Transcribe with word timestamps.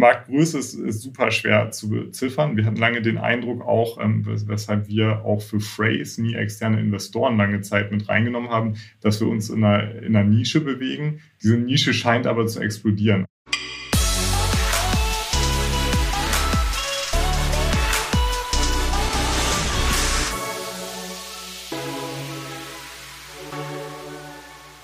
Marktgröße 0.00 0.58
ist, 0.58 0.74
ist 0.74 1.02
super 1.02 1.30
schwer 1.30 1.70
zu 1.70 1.90
beziffern. 1.90 2.56
Wir 2.56 2.66
hatten 2.66 2.76
lange 2.76 3.02
den 3.02 3.18
Eindruck 3.18 3.62
auch, 3.62 4.00
ähm, 4.00 4.24
weshalb 4.26 4.88
wir 4.88 5.24
auch 5.24 5.40
für 5.42 5.60
Phrase 5.60 6.20
nie 6.22 6.34
externe 6.34 6.80
Investoren 6.80 7.36
lange 7.36 7.60
Zeit 7.60 7.92
mit 7.92 8.08
reingenommen 8.08 8.50
haben, 8.50 8.74
dass 9.00 9.20
wir 9.20 9.28
uns 9.28 9.48
in 9.50 9.62
einer, 9.62 9.94
in 10.02 10.16
einer 10.16 10.28
Nische 10.28 10.60
bewegen. 10.60 11.20
Diese 11.42 11.56
Nische 11.56 11.94
scheint 11.94 12.26
aber 12.26 12.46
zu 12.46 12.60
explodieren. 12.60 13.26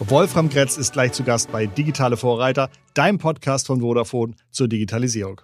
Wolfram 0.09 0.49
Gretz 0.49 0.77
ist 0.77 0.93
gleich 0.93 1.11
zu 1.11 1.25
Gast 1.25 1.51
bei 1.51 1.67
Digitale 1.67 2.17
Vorreiter, 2.17 2.71
deinem 2.95 3.19
Podcast 3.19 3.67
von 3.67 3.81
Vodafone 3.81 4.35
zur 4.53 4.69
Digitalisierung. 4.69 5.41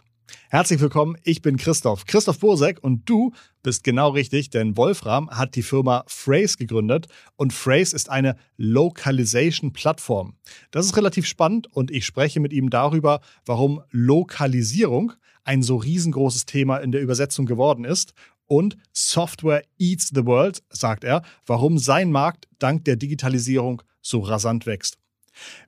Herzlich 0.51 0.79
willkommen, 0.81 1.17
ich 1.25 1.43
bin 1.43 1.57
Christoph, 1.57 2.07
Christoph 2.07 2.39
Bursek 2.39 2.79
und 2.81 3.09
du 3.09 3.33
bist 3.65 3.83
genau 3.83 4.11
richtig, 4.11 4.51
denn 4.51 4.77
Wolfram 4.77 5.29
hat 5.31 5.57
die 5.57 5.65
Firma 5.65 6.05
Phrase 6.07 6.59
gegründet 6.59 7.09
und 7.35 7.53
Phrase 7.53 7.97
ist 7.97 8.09
eine 8.09 8.37
Localization-Plattform. 8.57 10.37
Das 10.71 10.87
ist 10.87 10.97
relativ 10.97 11.27
spannend 11.27 11.67
und 11.73 11.91
ich 11.91 12.07
spreche 12.07 12.39
mit 12.39 12.53
ihm 12.53 12.71
darüber, 12.71 13.21
warum 13.45 13.83
Lokalisierung 13.91 15.13
ein 15.43 15.65
so 15.65 15.75
riesengroßes 15.75 16.47
Thema 16.47 16.77
in 16.77 16.93
der 16.93 17.03
Übersetzung 17.03 17.47
geworden 17.47 17.85
ist 17.85 18.15
und 18.53 18.77
Software 18.93 19.65
eats 19.79 20.11
the 20.15 20.27
world, 20.27 20.63
sagt 20.69 21.05
er, 21.05 21.23
warum 21.47 21.79
sein 21.79 22.11
Markt 22.13 22.49
dank 22.59 22.85
der 22.85 22.97
Digitalisierung 22.97 23.81
so 24.03 24.21
rasant 24.21 24.67
wächst. 24.67 24.99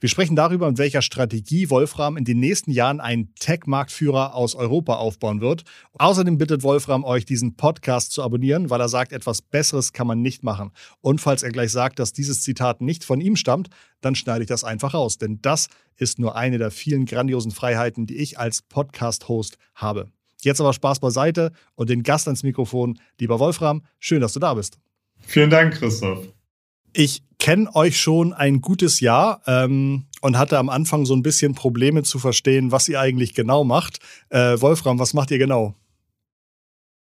Wir 0.01 0.11
sprechen 0.11 0.37
darüber, 0.37 0.69
mit 0.69 0.77
welcher 0.77 1.01
Strategie 1.01 1.71
Wolfram 1.71 2.19
in 2.19 2.27
den 2.27 2.41
nächsten 2.41 2.71
Jahren 2.71 3.01
einen 3.01 3.35
Tech-Marktführer 3.37 4.35
aus 4.35 4.55
Europa 4.55 4.97
aufbauen 4.97 5.41
wird. 5.41 5.65
Außerdem 5.95 6.37
bittet 6.37 6.63
Wolfram 6.63 7.05
euch, 7.05 7.25
diesen 7.25 7.57
Podcast 7.57 8.13
zu 8.13 8.23
abonnieren, 8.23 8.69
weil 8.69 8.83
er 8.83 8.91
sagt, 8.91 9.13
etwas 9.13 9.41
Besseres 9.41 9.95
kann 9.95 10.07
man 10.07 10.21
nicht 10.21 10.43
machen. 10.43 10.71
Und 11.01 11.23
falls 11.23 11.43
er 11.43 11.53
gleich 11.53 11.73
sagt, 11.73 11.99
dass 11.99 12.13
dieses 12.13 12.43
Zitat 12.43 12.83
nicht 12.83 13.03
von 13.03 13.23
ihm 13.23 13.37
stammt, 13.37 13.71
dann 14.03 14.15
schneide 14.15 14.43
ich 14.43 14.49
das 14.49 14.63
einfach 14.63 14.93
raus, 14.93 15.17
denn 15.17 15.39
das 15.41 15.69
ist 15.97 16.19
nur 16.19 16.37
eine 16.37 16.59
der 16.59 16.71
vielen 16.71 17.07
grandiosen 17.07 17.51
Freiheiten, 17.51 18.05
die 18.05 18.19
ich 18.19 18.39
als 18.39 18.61
Podcast-Host 18.61 19.57
habe. 19.75 20.11
Jetzt 20.45 20.61
aber 20.61 20.73
Spaß 20.73 21.01
beiseite 21.01 21.53
und 21.75 21.91
den 21.91 22.03
Gast 22.03 22.29
ans 22.29 22.43
Mikrofon. 22.43 22.99
Lieber 23.19 23.39
Wolfram, 23.39 23.83
schön, 23.99 24.21
dass 24.21 24.33
du 24.35 24.41
da 24.41 24.55
bist. 24.55 24.79
Vielen 25.27 25.51
Dank, 25.51 25.75
Christoph. 25.75 26.27
Ich 26.93 27.23
kenne 27.39 27.75
euch 27.75 27.99
schon 28.01 28.33
ein 28.33 28.61
gutes 28.61 29.01
Jahr 29.01 29.43
ähm, 29.47 30.05
und 30.21 30.39
hatte 30.39 30.59
am 30.59 30.69
Anfang 30.69 31.07
so 31.07 31.15
ein 31.15 31.23
bisschen 31.23 31.55
Probleme 31.55 32.03
zu 32.03 32.19
verstehen, 32.19 32.71
was 32.73 32.89
ihr 32.89 33.01
eigentlich 33.01 33.35
genau 33.35 33.65
macht. 33.65 33.99
Äh, 34.29 34.61
Wolfram, 34.61 34.99
was 34.99 35.13
macht 35.13 35.31
ihr 35.31 35.39
genau? 35.39 35.75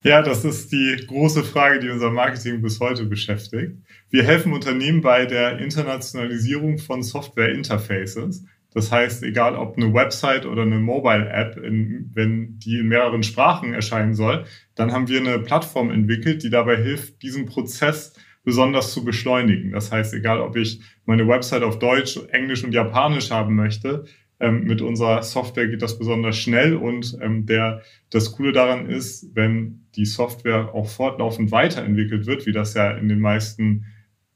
Ja, 0.03 0.21
das 0.21 0.43
ist 0.43 0.71
die 0.71 0.97
große 1.07 1.43
Frage, 1.43 1.79
die 1.79 1.89
unser 1.89 2.11
Marketing 2.11 2.61
bis 2.61 2.79
heute 2.81 3.05
beschäftigt. 3.05 3.77
Wir 4.09 4.23
helfen 4.23 4.51
Unternehmen 4.51 5.01
bei 5.01 5.25
der 5.25 5.59
Internationalisierung 5.59 6.77
von 6.77 7.03
Software-Interfaces. 7.03 8.43
Das 8.73 8.91
heißt, 8.91 9.23
egal 9.23 9.55
ob 9.55 9.77
eine 9.77 9.93
Website 9.93 10.45
oder 10.45 10.63
eine 10.63 10.79
Mobile-App, 10.79 11.57
wenn 11.57 12.59
die 12.59 12.79
in 12.79 12.87
mehreren 12.87 13.23
Sprachen 13.23 13.73
erscheinen 13.73 14.15
soll, 14.15 14.45
dann 14.75 14.91
haben 14.91 15.07
wir 15.07 15.19
eine 15.19 15.39
Plattform 15.39 15.91
entwickelt, 15.91 16.43
die 16.43 16.49
dabei 16.49 16.77
hilft, 16.77 17.21
diesen 17.21 17.45
Prozess 17.45 18.13
besonders 18.43 18.93
zu 18.93 19.05
beschleunigen. 19.05 19.71
Das 19.71 19.91
heißt, 19.91 20.13
egal 20.13 20.41
ob 20.41 20.55
ich 20.55 20.81
meine 21.05 21.27
Website 21.27 21.63
auf 21.63 21.79
Deutsch, 21.79 22.19
Englisch 22.31 22.63
und 22.63 22.73
Japanisch 22.73 23.31
haben 23.31 23.55
möchte, 23.55 24.05
ähm, 24.39 24.65
mit 24.65 24.81
unserer 24.81 25.23
Software 25.23 25.67
geht 25.67 25.81
das 25.81 25.97
besonders 25.97 26.37
schnell 26.37 26.75
und 26.75 27.17
ähm, 27.21 27.45
der, 27.45 27.81
das 28.09 28.33
Coole 28.33 28.51
daran 28.51 28.89
ist, 28.89 29.33
wenn 29.35 29.85
die 29.95 30.05
Software 30.05 30.73
auch 30.73 30.89
fortlaufend 30.89 31.51
weiterentwickelt 31.51 32.25
wird, 32.25 32.45
wie 32.45 32.51
das 32.51 32.73
ja 32.73 32.91
in 32.91 33.07
den 33.07 33.19
meisten 33.19 33.85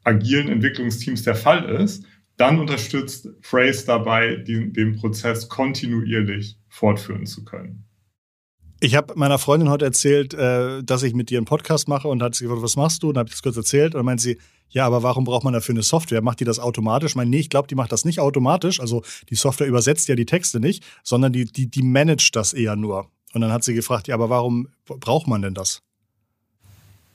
agilen 0.04 0.48
Entwicklungsteams 0.48 1.24
der 1.24 1.36
Fall 1.36 1.66
ist, 1.82 2.06
dann 2.38 2.60
unterstützt 2.60 3.30
Phrase 3.42 3.86
dabei, 3.86 4.36
den, 4.36 4.74
den 4.74 4.96
Prozess 4.96 5.50
kontinuierlich 5.50 6.58
fortführen 6.70 7.26
zu 7.26 7.44
können. 7.44 7.84
Ich 8.80 8.96
habe 8.96 9.16
meiner 9.16 9.40
Freundin 9.40 9.70
heute 9.70 9.86
erzählt, 9.86 10.36
äh, 10.36 10.84
dass 10.84 11.02
ich 11.02 11.16
mit 11.16 11.32
dir 11.32 11.40
einen 11.40 11.46
Podcast 11.46 11.88
mache 11.88 12.08
und 12.08 12.22
hat 12.22 12.36
sie 12.36 12.44
gefragt, 12.44 12.62
was 12.62 12.76
machst 12.76 13.02
du? 13.02 13.10
Und 13.10 13.18
habe 13.18 13.28
ich 13.28 13.34
das 13.34 13.42
kurz 13.42 13.58
erzählt 13.58 13.96
und 13.96 14.00
dann 14.00 14.06
meint 14.06 14.22
sie, 14.22 14.38
ja, 14.70 14.86
aber 14.86 15.02
warum 15.02 15.24
braucht 15.24 15.44
man 15.44 15.54
dafür 15.54 15.74
eine 15.74 15.82
Software? 15.82 16.22
Macht 16.22 16.42
die 16.42 16.46
das 16.46 16.60
automatisch? 16.60 17.12
Ich 17.12 17.16
meine, 17.16 17.30
nee, 17.30 17.40
ich 17.40 17.50
glaube, 17.50 17.68
die 17.68 17.76
macht 17.76 17.92
das 17.92 18.06
nicht 18.06 18.20
automatisch. 18.20 18.80
Also 18.80 19.02
die 19.30 19.36
Software 19.36 19.66
übersetzt 19.66 20.08
ja 20.10 20.16
die 20.16 20.26
Texte 20.26 20.60
nicht, 20.60 20.84
sondern 21.04 21.34
die, 21.34 21.46
die, 21.46 21.72
die 21.72 21.82
managt 21.82 22.36
das 22.36 22.54
eher 22.54 22.76
nur. 22.76 23.10
Und 23.34 23.42
dann 23.42 23.52
hat 23.52 23.64
sie 23.64 23.74
gefragt, 23.74 24.08
ja, 24.08 24.16
aber 24.16 24.30
warum 24.30 24.68
braucht 24.86 25.28
man 25.28 25.42
denn 25.42 25.54
das? 25.54 25.82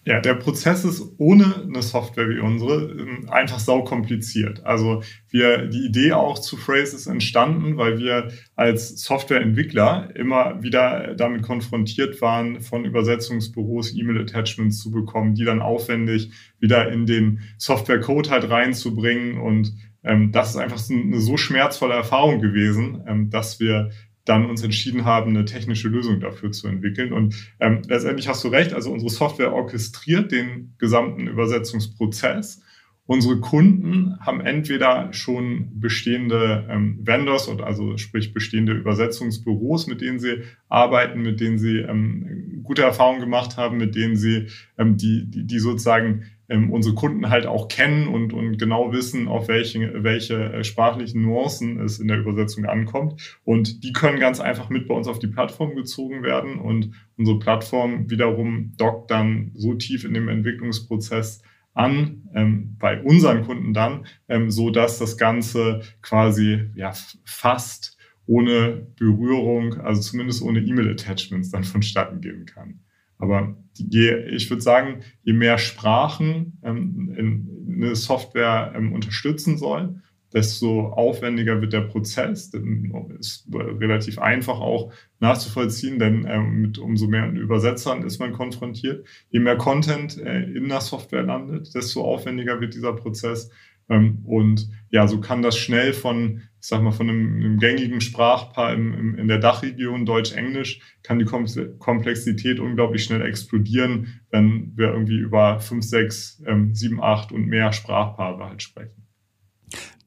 Ja, 0.05 0.21
der 0.21 0.35
Prozess 0.35 0.85
ist 0.85 1.15
ohne 1.19 1.63
eine 1.63 1.81
Software 1.81 2.29
wie 2.29 2.41
unsere 2.41 2.91
ähm, 2.91 3.29
einfach 3.31 3.61
sau 3.61 3.85
kompliziert. 3.85 4.65
Also 4.65 5.05
wir, 5.31 5.67
die 5.67 5.87
Idee 5.87 6.13
auch 6.13 6.41
zu 6.41 6.57
Phrase 6.57 6.97
ist 6.97 7.07
entstanden, 7.07 7.77
weil 7.77 7.99
wir 7.99 8.33
als 8.57 9.01
Softwareentwickler 9.05 10.11
immer 10.17 10.61
wieder 10.61 11.15
damit 11.15 11.43
konfrontiert 11.43 12.21
waren, 12.21 12.63
von 12.63 12.85
Übersetzungsbüros 12.85 13.95
E-Mail-Attachments 13.95 14.81
zu 14.81 14.91
bekommen, 14.91 15.37
die 15.37 15.45
dann 15.45 15.63
aufwendig 15.63 16.33
wieder 16.59 16.91
in 16.91 17.07
den 17.07 17.41
Software-Code 17.59 18.31
halt 18.31 18.51
reinzubringen. 18.51 19.39
Und 19.39 19.73
ähm, 20.03 20.33
das 20.33 20.51
ist 20.51 20.57
einfach 20.57 20.79
so 20.79 20.95
eine 20.95 21.21
so 21.21 21.37
schmerzvolle 21.37 21.95
Erfahrung 21.95 22.41
gewesen, 22.41 23.05
ähm, 23.07 23.31
dass 23.31 23.61
wir 23.61 23.91
dann 24.25 24.47
uns 24.47 24.63
entschieden 24.63 25.05
haben, 25.05 25.31
eine 25.31 25.45
technische 25.45 25.89
Lösung 25.89 26.21
dafür 26.21 26.53
zu 26.53 26.69
entwickeln. 26.69 27.13
Und 27.13 27.35
ähm, 27.61 27.83
letztendlich 27.89 28.29
hast 28.29 28.45
du 28.45 28.49
recht, 28.49 28.73
also 28.73 28.93
unsere 28.93 29.11
Software 29.11 29.53
orchestriert 29.53 30.31
den 30.31 30.75
gesamten 30.79 31.27
Übersetzungsprozess. 31.27 32.63
Unsere 33.05 33.41
Kunden 33.41 34.17
haben 34.21 34.41
entweder 34.41 35.13
schon 35.13 35.81
bestehende 35.81 36.69
ähm, 36.71 37.01
Vendors 37.03 37.49
oder 37.49 37.67
also 37.67 37.97
sprich 37.97 38.33
bestehende 38.33 38.75
Übersetzungsbüros, 38.75 39.89
mit 39.89 40.01
denen 40.01 40.21
sie 40.21 40.45
arbeiten, 40.69 41.21
mit 41.23 41.41
denen 41.41 41.59
sie 41.59 41.79
ähm, 41.79 42.61
gute 42.63 42.83
Erfahrungen 42.83 43.21
gemacht 43.21 43.57
haben, 43.57 43.77
mit 43.77 43.97
denen 43.97 44.17
sie 44.17 44.47
ähm, 44.79 44.97
die, 44.97 45.29
die, 45.29 45.45
die 45.45 45.59
sozusagen 45.59 46.27
ähm, 46.53 46.71
unsere 46.71 46.95
Kunden 46.95 47.31
halt 47.31 47.47
auch 47.47 47.69
kennen 47.69 48.09
und, 48.09 48.35
und 48.35 48.59
genau 48.59 48.93
wissen, 48.93 49.27
auf 49.27 49.49
welche, 49.49 50.05
welche 50.05 50.53
äh, 50.53 50.65
sprachlichen 50.65 51.23
Nuancen 51.23 51.81
es 51.81 51.99
in 51.99 52.09
der 52.09 52.19
Übersetzung 52.19 52.67
ankommt. 52.67 53.39
Und 53.45 53.83
die 53.83 53.93
können 53.93 54.21
ganz 54.21 54.39
einfach 54.39 54.69
mit 54.69 54.87
bei 54.87 54.95
uns 54.95 55.09
auf 55.09 55.19
die 55.19 55.29
Plattform 55.29 55.75
gezogen 55.75 56.23
werden 56.23 56.59
und 56.59 56.93
unsere 57.17 57.39
Plattform 57.39 58.11
wiederum 58.11 58.75
dockt 58.77 59.11
dann 59.11 59.53
so 59.55 59.75
tief 59.75 60.05
in 60.05 60.13
dem 60.13 60.29
Entwicklungsprozess 60.29 61.43
an 61.75 62.29
ähm, 62.35 62.77
bei 62.79 63.01
unseren 63.01 63.45
Kunden 63.45 63.73
dann, 63.73 64.07
ähm, 64.29 64.51
so 64.51 64.69
dass 64.69 64.99
das 64.99 65.17
Ganze 65.17 65.81
quasi 66.03 66.71
ja 66.75 66.93
fast 67.25 67.97
ohne 68.27 68.87
Berührung, 68.99 69.81
also 69.81 70.03
zumindest 70.03 70.43
ohne 70.43 70.61
E-Mail-Attachments 70.61 71.51
dann 71.51 71.65
vonstatten 71.65 72.21
gehen 72.21 72.45
kann. 72.45 72.81
Aber 73.23 73.57
je, 73.79 74.17
ich 74.31 74.51
würde 74.51 74.63
sagen, 74.63 75.03
je 75.23 75.33
mehr 75.33 75.57
Sprachen 75.57 76.59
ähm, 76.65 77.47
eine 77.69 77.95
Software 77.95 78.73
ähm, 78.75 78.93
unterstützen 78.93 79.59
soll, 79.59 80.03
desto 80.35 80.89
aufwendiger 80.89 81.61
wird 81.61 81.73
der 81.73 81.83
Prozess. 81.83 82.51
Dann 82.51 83.15
ist 83.21 83.47
relativ 83.55 84.19
einfach 84.19 84.59
auch 84.59 84.93
nachzuvollziehen, 85.21 86.01
denn 86.01 86.27
ähm, 86.29 86.63
mit 86.63 86.79
umso 86.79 87.07
mehr 87.07 87.31
Übersetzern 87.31 88.03
ist 88.03 88.19
man 88.19 88.33
konfrontiert. 88.33 89.07
Je 89.31 89.39
mehr 89.39 89.57
Content 89.57 90.19
äh, 90.19 90.43
in 90.43 90.69
der 90.69 90.81
Software 90.81 91.23
landet, 91.23 91.73
desto 91.77 92.03
aufwendiger 92.03 92.61
wird 92.61 92.75
dieser 92.75 92.93
Prozess. 92.93 93.51
Ähm, 93.89 94.23
und 94.25 94.69
ja, 94.91 95.07
so 95.07 95.21
kann 95.21 95.43
das 95.43 95.57
schnell 95.57 95.93
von, 95.93 96.43
ich 96.61 96.67
sag 96.69 96.83
mal, 96.83 96.93
von 96.93 97.09
einem, 97.09 97.37
einem 97.37 97.59
gängigen 97.59 98.01
Sprachpaar 98.01 98.75
im, 98.75 99.17
in 99.17 99.29
der 99.29 99.39
Dachregion 99.39 100.07
Deutsch-Englisch, 100.07 100.81
kann 101.03 101.19
die 101.19 101.25
Komplexität 101.25 102.61
unglaublich 102.61 103.05
schnell 103.05 103.23
explodieren, 103.23 104.21
wenn 104.31 104.73
wir 104.77 104.89
irgendwie 104.89 105.19
über 105.19 105.61
fünf, 105.61 105.85
sechs, 105.85 106.43
ähm, 106.47 106.75
sieben, 106.75 107.03
acht 107.03 107.33
und 107.33 107.47
mehr 107.47 107.73
Sprachpaare 107.73 108.49
halt 108.49 108.63
sprechen. 108.63 109.03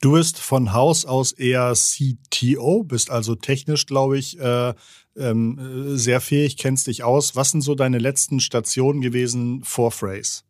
Du 0.02 0.12
bist 0.12 0.40
von 0.40 0.74
Haus 0.74 1.06
aus 1.06 1.32
eher 1.32 1.74
CTO, 1.74 2.84
bist 2.84 3.10
also 3.10 3.34
technisch, 3.34 3.88
glaube 3.88 4.20
ich, 4.20 4.40
äh, 4.40 4.74
ähm, 5.18 5.98
sehr 5.98 6.22
fähig, 6.22 6.58
kennst 6.58 6.88
dich 6.88 7.04
aus. 7.04 7.36
Was 7.36 7.52
sind 7.52 7.62
so 7.62 7.74
deine 7.74 7.98
letzten 7.98 8.40
Stationen 8.40 9.02
gewesen 9.02 9.64
vor 9.64 9.92
Phrase? 9.92 10.44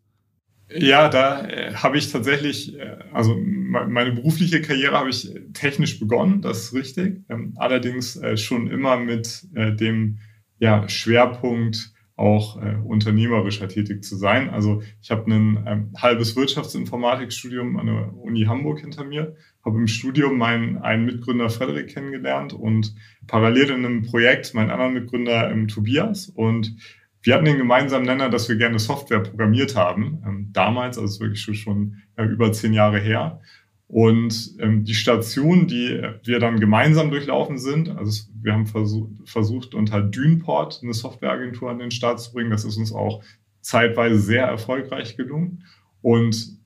Ja, 0.69 1.09
da 1.09 1.47
äh, 1.47 1.73
habe 1.73 1.97
ich 1.97 2.11
tatsächlich, 2.11 2.77
äh, 2.77 2.97
also 3.13 3.35
meine 3.35 4.11
berufliche 4.13 4.61
Karriere 4.61 4.97
habe 4.97 5.09
ich 5.09 5.29
technisch 5.53 5.99
begonnen, 5.99 6.41
das 6.41 6.65
ist 6.65 6.73
richtig. 6.73 7.21
Ähm, 7.29 7.53
allerdings 7.57 8.15
äh, 8.15 8.35
schon 8.37 8.67
immer 8.67 8.97
mit 8.97 9.47
äh, 9.53 9.73
dem 9.75 10.19
ja, 10.57 10.87
Schwerpunkt 10.89 11.91
auch 12.15 12.61
äh, 12.61 12.77
unternehmerischer 12.83 13.67
tätig 13.67 14.03
zu 14.03 14.15
sein. 14.15 14.49
Also 14.49 14.81
ich 15.01 15.11
habe 15.11 15.29
ein 15.29 15.63
ähm, 15.67 15.93
halbes 15.97 16.35
Wirtschaftsinformatikstudium 16.35 17.77
an 17.77 17.87
der 17.87 18.13
Uni 18.15 18.45
Hamburg 18.45 18.79
hinter 18.79 19.03
mir, 19.03 19.35
habe 19.65 19.77
im 19.77 19.87
Studium 19.87 20.37
meinen 20.37 20.77
einen 20.77 21.05
Mitgründer 21.05 21.49
Frederik 21.49 21.89
kennengelernt 21.89 22.53
und 22.53 22.95
parallel 23.27 23.71
in 23.71 23.85
einem 23.85 24.01
Projekt 24.03 24.53
meinen 24.53 24.69
anderen 24.71 24.93
Mitgründer 24.93 25.51
ähm, 25.51 25.67
Tobias 25.67 26.29
und 26.29 26.77
wir 27.25 27.33
hatten 27.33 27.45
den 27.45 27.57
gemeinsamen 27.57 28.05
Nenner, 28.05 28.29
dass 28.29 28.47
wir 28.47 28.55
gerne 28.55 28.77
Software 28.77 29.19
programmiert 29.19 29.75
haben. 29.75 30.21
Ähm, 30.25 30.49
damals, 30.53 30.99
also 30.99 31.19
wirklich 31.19 31.41
schon, 31.41 31.55
schon 31.55 31.97
äh, 32.17 32.23
über 32.23 32.51
zehn 32.51 32.71
Jahre 32.71 32.99
her. 32.99 33.41
Und 33.87 34.55
ähm, 34.59 34.83
die 34.83 34.93
Station, 34.93 35.67
die 35.67 36.01
wir 36.23 36.39
dann 36.39 36.59
gemeinsam 36.59 37.09
durchlaufen 37.09 37.57
sind, 37.57 37.89
also 37.89 38.25
wir 38.41 38.53
haben 38.53 38.67
versuch, 38.67 39.09
versucht, 39.25 39.73
unter 39.73 40.01
Dünport 40.01 40.81
eine 40.83 40.93
Softwareagentur 40.93 41.71
an 41.71 41.79
den 41.79 41.91
Start 41.91 42.19
zu 42.19 42.31
bringen. 42.31 42.51
Das 42.51 42.63
ist 42.63 42.77
uns 42.77 42.93
auch 42.93 43.23
zeitweise 43.61 44.19
sehr 44.19 44.45
erfolgreich 44.45 45.17
gelungen. 45.17 45.63
Und 46.01 46.59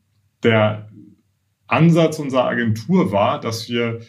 der 0.44 0.90
Ansatz 1.68 2.20
unserer 2.20 2.46
Agentur 2.46 3.14
war, 3.14 3.40
dass 3.40 3.70
wir 3.70 4.02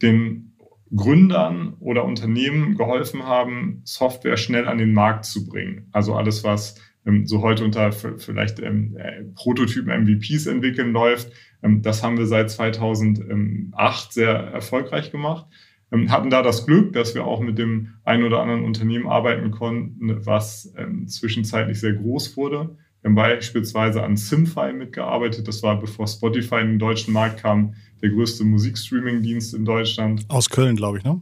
den 0.00 0.49
Gründern 0.94 1.74
oder 1.80 2.04
Unternehmen 2.04 2.76
geholfen 2.76 3.24
haben, 3.24 3.82
Software 3.84 4.36
schnell 4.36 4.66
an 4.66 4.78
den 4.78 4.92
Markt 4.92 5.24
zu 5.24 5.46
bringen. 5.46 5.88
Also 5.92 6.14
alles, 6.14 6.42
was 6.42 6.74
ähm, 7.06 7.26
so 7.26 7.42
heute 7.42 7.64
unter 7.64 7.92
vielleicht 7.92 8.58
ähm, 8.60 8.96
äh, 8.96 9.22
Prototypen 9.34 10.04
MVPs 10.04 10.46
entwickeln 10.46 10.92
läuft, 10.92 11.32
ähm, 11.62 11.82
das 11.82 12.02
haben 12.02 12.18
wir 12.18 12.26
seit 12.26 12.50
2008 12.50 14.12
sehr 14.12 14.30
erfolgreich 14.30 15.12
gemacht. 15.12 15.46
Ähm, 15.92 16.10
hatten 16.10 16.30
da 16.30 16.42
das 16.42 16.66
Glück, 16.66 16.92
dass 16.92 17.14
wir 17.14 17.24
auch 17.24 17.40
mit 17.40 17.58
dem 17.58 17.94
ein 18.04 18.22
oder 18.22 18.40
anderen 18.40 18.64
Unternehmen 18.64 19.08
arbeiten 19.08 19.50
konnten, 19.50 20.24
was 20.26 20.72
ähm, 20.76 21.06
zwischenzeitlich 21.08 21.80
sehr 21.80 21.94
groß 21.94 22.36
wurde. 22.36 22.76
Wir 23.00 23.08
haben 23.08 23.14
beispielsweise 23.14 24.02
an 24.02 24.16
Simfy 24.16 24.72
mitgearbeitet. 24.72 25.48
Das 25.48 25.62
war, 25.62 25.80
bevor 25.80 26.06
Spotify 26.06 26.56
in 26.56 26.68
den 26.68 26.78
deutschen 26.78 27.14
Markt 27.14 27.40
kam, 27.40 27.74
der 28.02 28.10
größte 28.10 28.44
Musikstreaming-Dienst 28.44 29.54
in 29.54 29.64
Deutschland. 29.64 30.24
Aus 30.28 30.48
Köln, 30.50 30.76
glaube 30.76 30.98
ich, 30.98 31.04
ne? 31.04 31.20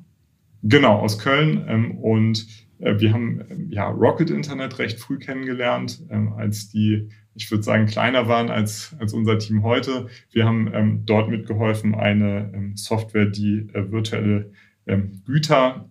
Genau, 0.63 0.99
aus 0.99 1.19
Köln. 1.19 1.65
Ähm, 1.69 1.99
und 1.99 2.47
äh, 2.79 2.99
wir 2.99 3.13
haben 3.13 3.41
ähm, 3.51 3.71
ja 3.71 3.89
Rocket 3.89 4.31
Internet 4.31 4.79
recht 4.79 4.99
früh 4.99 5.19
kennengelernt, 5.19 6.03
ähm, 6.11 6.33
als 6.33 6.69
die, 6.69 7.09
ich 7.35 7.51
würde 7.51 7.63
sagen, 7.63 7.87
kleiner 7.87 8.29
waren 8.29 8.51
als, 8.51 8.95
als 8.99 9.13
unser 9.13 9.39
Team 9.39 9.63
heute. 9.63 10.09
Wir 10.33 10.45
haben 10.45 11.03
dort 11.05 11.31
mitgeholfen, 11.31 11.95
eine 11.95 12.73
Software, 12.75 13.27
die 13.27 13.69
äh, 13.73 13.91
virtuelle 13.91 14.53
Güter 15.27 15.89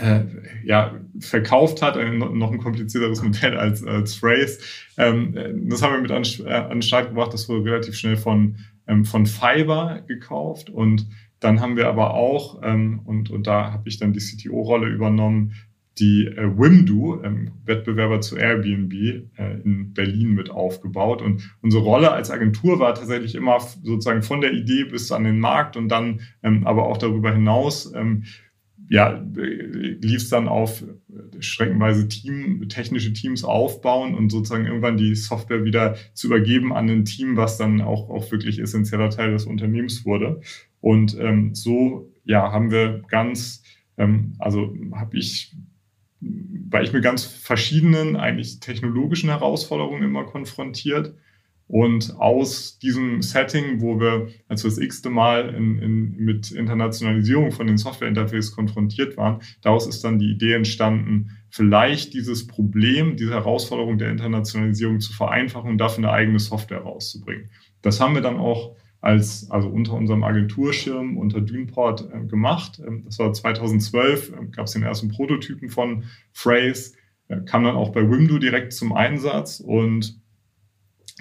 äh, 0.00 0.24
ja, 0.64 1.00
verkauft 1.20 1.82
hat, 1.82 1.96
ein, 1.96 2.18
noch 2.18 2.50
ein 2.50 2.58
komplizierteres 2.58 3.22
Modell 3.22 3.56
als, 3.56 3.84
als 3.84 4.14
Phrase. 4.14 4.58
Ähm, 4.96 5.68
das 5.68 5.82
haben 5.82 5.94
wir 5.94 6.00
mit 6.00 6.10
an, 6.10 6.24
äh, 6.46 6.52
an 6.52 6.70
den 6.70 6.82
Start 6.82 7.08
gebracht, 7.08 7.32
das 7.32 7.48
wurde 7.48 7.70
relativ 7.70 7.94
schnell 7.94 8.16
von, 8.16 8.56
ähm, 8.92 9.04
von 9.04 9.26
Fiverr 9.26 10.02
gekauft 10.06 10.70
und 10.70 11.08
dann 11.40 11.60
haben 11.60 11.76
wir 11.76 11.88
aber 11.88 12.14
auch, 12.14 12.60
ähm, 12.62 13.00
und, 13.04 13.30
und 13.30 13.46
da 13.46 13.72
habe 13.72 13.88
ich 13.88 13.98
dann 13.98 14.12
die 14.12 14.20
CTO-Rolle 14.20 14.88
übernommen, 14.88 15.54
die 15.98 16.26
äh, 16.26 16.56
Wimdu, 16.56 17.20
ähm, 17.22 17.52
Wettbewerber 17.64 18.20
zu 18.20 18.36
Airbnb, 18.36 18.92
äh, 19.36 19.60
in 19.64 19.92
Berlin 19.92 20.34
mit 20.34 20.50
aufgebaut. 20.50 21.20
Und 21.20 21.54
unsere 21.60 21.82
Rolle 21.82 22.12
als 22.12 22.30
Agentur 22.30 22.78
war 22.78 22.94
tatsächlich 22.94 23.34
immer 23.34 23.58
sozusagen 23.60 24.22
von 24.22 24.40
der 24.40 24.52
Idee 24.52 24.84
bis 24.84 25.12
an 25.12 25.24
den 25.24 25.38
Markt 25.38 25.76
und 25.76 25.88
dann 25.88 26.20
ähm, 26.42 26.66
aber 26.66 26.84
auch 26.84 26.96
darüber 26.96 27.32
hinaus 27.32 27.92
ähm, 27.94 28.24
ja, 28.92 29.24
lief 29.34 30.20
es 30.20 30.28
dann 30.28 30.48
auf 30.48 30.84
streckenweise 31.40 32.08
Team, 32.08 32.68
technische 32.68 33.14
Teams 33.14 33.42
aufbauen 33.42 34.14
und 34.14 34.28
sozusagen 34.28 34.66
irgendwann 34.66 34.98
die 34.98 35.14
Software 35.14 35.64
wieder 35.64 35.96
zu 36.12 36.26
übergeben 36.26 36.74
an 36.74 36.90
ein 36.90 37.06
Team, 37.06 37.38
was 37.38 37.56
dann 37.56 37.80
auch, 37.80 38.10
auch 38.10 38.30
wirklich 38.30 38.58
essentieller 38.58 39.08
Teil 39.08 39.30
des 39.30 39.46
Unternehmens 39.46 40.04
wurde. 40.04 40.42
Und 40.82 41.18
ähm, 41.18 41.54
so 41.54 42.12
ja, 42.24 42.52
haben 42.52 42.70
wir 42.70 43.00
ganz, 43.08 43.62
ähm, 43.96 44.34
also 44.38 44.76
habe 44.94 45.16
ich, 45.16 45.56
war 46.20 46.82
ich 46.82 46.92
mit 46.92 47.02
ganz 47.02 47.24
verschiedenen 47.24 48.16
eigentlich 48.16 48.60
technologischen 48.60 49.30
Herausforderungen 49.30 50.02
immer 50.02 50.24
konfrontiert 50.24 51.14
und 51.72 52.14
aus 52.18 52.78
diesem 52.80 53.22
Setting, 53.22 53.80
wo 53.80 53.98
wir 53.98 54.28
als 54.46 54.62
wir 54.62 54.68
das 54.68 54.78
x-te 54.78 55.08
Mal 55.08 55.54
in, 55.54 55.78
in, 55.78 56.16
mit 56.18 56.52
Internationalisierung 56.52 57.50
von 57.50 57.66
den 57.66 57.78
Softwareinterfaces 57.78 58.54
konfrontiert 58.54 59.16
waren, 59.16 59.40
daraus 59.62 59.86
ist 59.86 60.04
dann 60.04 60.18
die 60.18 60.30
Idee 60.30 60.52
entstanden, 60.52 61.30
vielleicht 61.48 62.12
dieses 62.12 62.46
Problem, 62.46 63.16
diese 63.16 63.32
Herausforderung 63.32 63.96
der 63.96 64.10
Internationalisierung 64.10 65.00
zu 65.00 65.14
vereinfachen 65.14 65.70
und 65.70 65.78
dafür 65.78 66.04
eine 66.04 66.12
eigene 66.12 66.40
Software 66.40 66.82
rauszubringen. 66.82 67.48
Das 67.80 68.00
haben 68.00 68.14
wir 68.14 68.20
dann 68.20 68.36
auch 68.36 68.76
als, 69.00 69.50
also 69.50 69.68
unter 69.68 69.94
unserem 69.94 70.24
Agenturschirm, 70.24 71.16
unter 71.16 71.40
Dünport 71.40 72.06
äh, 72.12 72.26
gemacht. 72.26 72.82
Ähm, 72.86 73.04
das 73.06 73.18
war 73.18 73.32
2012, 73.32 74.28
äh, 74.28 74.46
gab 74.48 74.66
es 74.66 74.72
den 74.72 74.82
ersten 74.82 75.08
Prototypen 75.08 75.70
von 75.70 76.04
Phrase, 76.34 76.92
äh, 77.28 77.40
kam 77.46 77.64
dann 77.64 77.76
auch 77.76 77.92
bei 77.92 78.02
Wimdu 78.02 78.38
direkt 78.38 78.74
zum 78.74 78.92
Einsatz 78.92 79.58
und 79.58 80.21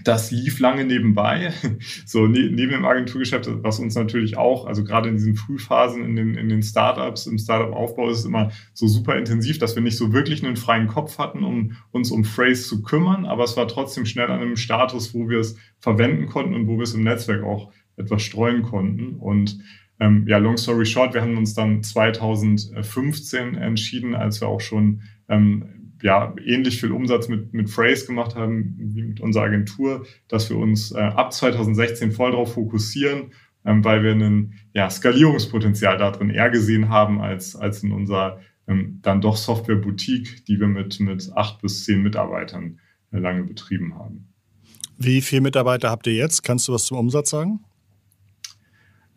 das 0.03 0.31
lief 0.31 0.59
lange 0.59 0.85
nebenbei, 0.85 1.53
so 2.05 2.27
ne, 2.27 2.49
neben 2.51 2.71
dem 2.71 2.85
Agenturgeschäft, 2.85 3.49
was 3.63 3.79
uns 3.79 3.95
natürlich 3.95 4.37
auch, 4.37 4.65
also 4.65 4.83
gerade 4.83 5.09
in 5.09 5.15
diesen 5.15 5.35
Frühphasen 5.35 6.03
in 6.03 6.15
den, 6.15 6.35
in 6.35 6.49
den 6.49 6.63
Startups, 6.63 7.27
im 7.27 7.37
Startup-Aufbau 7.37 8.09
ist 8.09 8.19
es 8.19 8.25
immer 8.25 8.51
so 8.73 8.87
super 8.87 9.15
intensiv, 9.15 9.59
dass 9.59 9.75
wir 9.75 9.83
nicht 9.83 9.97
so 9.97 10.13
wirklich 10.13 10.45
einen 10.45 10.55
freien 10.55 10.87
Kopf 10.87 11.17
hatten, 11.17 11.43
um 11.43 11.77
uns 11.91 12.11
um 12.11 12.23
Phrase 12.23 12.63
zu 12.63 12.81
kümmern, 12.81 13.25
aber 13.25 13.43
es 13.43 13.57
war 13.57 13.67
trotzdem 13.67 14.05
schnell 14.05 14.29
an 14.29 14.41
einem 14.41 14.55
Status, 14.55 15.13
wo 15.13 15.29
wir 15.29 15.39
es 15.39 15.55
verwenden 15.79 16.27
konnten 16.27 16.55
und 16.55 16.67
wo 16.67 16.77
wir 16.77 16.83
es 16.83 16.93
im 16.93 17.03
Netzwerk 17.03 17.43
auch 17.43 17.71
etwas 17.97 18.23
streuen 18.23 18.63
konnten. 18.63 19.15
Und 19.15 19.59
ähm, 19.99 20.25
ja, 20.27 20.37
long 20.37 20.57
story 20.57 20.85
short, 20.85 21.13
wir 21.13 21.21
haben 21.21 21.37
uns 21.37 21.53
dann 21.53 21.83
2015 21.83 23.55
entschieden, 23.55 24.15
als 24.15 24.41
wir 24.41 24.47
auch 24.47 24.61
schon 24.61 25.01
ähm, 25.29 25.80
ja, 26.01 26.33
ähnlich 26.43 26.79
viel 26.79 26.91
Umsatz 26.91 27.27
mit, 27.27 27.53
mit 27.53 27.69
Phrase 27.69 28.07
gemacht 28.07 28.35
haben 28.35 28.75
wie 28.77 29.03
mit 29.03 29.19
unserer 29.19 29.43
Agentur, 29.43 30.05
dass 30.27 30.49
wir 30.49 30.57
uns 30.57 30.91
äh, 30.91 30.99
ab 30.99 31.33
2016 31.33 32.11
voll 32.11 32.31
darauf 32.31 32.53
fokussieren, 32.53 33.31
ähm, 33.65 33.83
weil 33.83 34.03
wir 34.03 34.13
ein 34.13 34.53
ja, 34.73 34.89
Skalierungspotenzial 34.89 35.97
darin 35.97 36.29
eher 36.29 36.49
gesehen 36.49 36.89
haben 36.89 37.21
als, 37.21 37.55
als 37.55 37.83
in 37.83 37.91
unserer 37.91 38.39
ähm, 38.67 38.99
dann 39.01 39.21
doch 39.21 39.37
Software-Boutique, 39.37 40.45
die 40.45 40.59
wir 40.59 40.67
mit, 40.67 40.99
mit 40.99 41.31
acht 41.35 41.61
bis 41.61 41.83
zehn 41.83 42.01
Mitarbeitern 42.01 42.79
äh, 43.11 43.19
lange 43.19 43.43
betrieben 43.43 43.95
haben. 43.95 44.27
Wie 44.97 45.21
viele 45.21 45.41
Mitarbeiter 45.41 45.89
habt 45.89 46.07
ihr 46.07 46.13
jetzt? 46.13 46.43
Kannst 46.43 46.67
du 46.67 46.73
was 46.73 46.85
zum 46.85 46.97
Umsatz 46.97 47.31
sagen? 47.31 47.59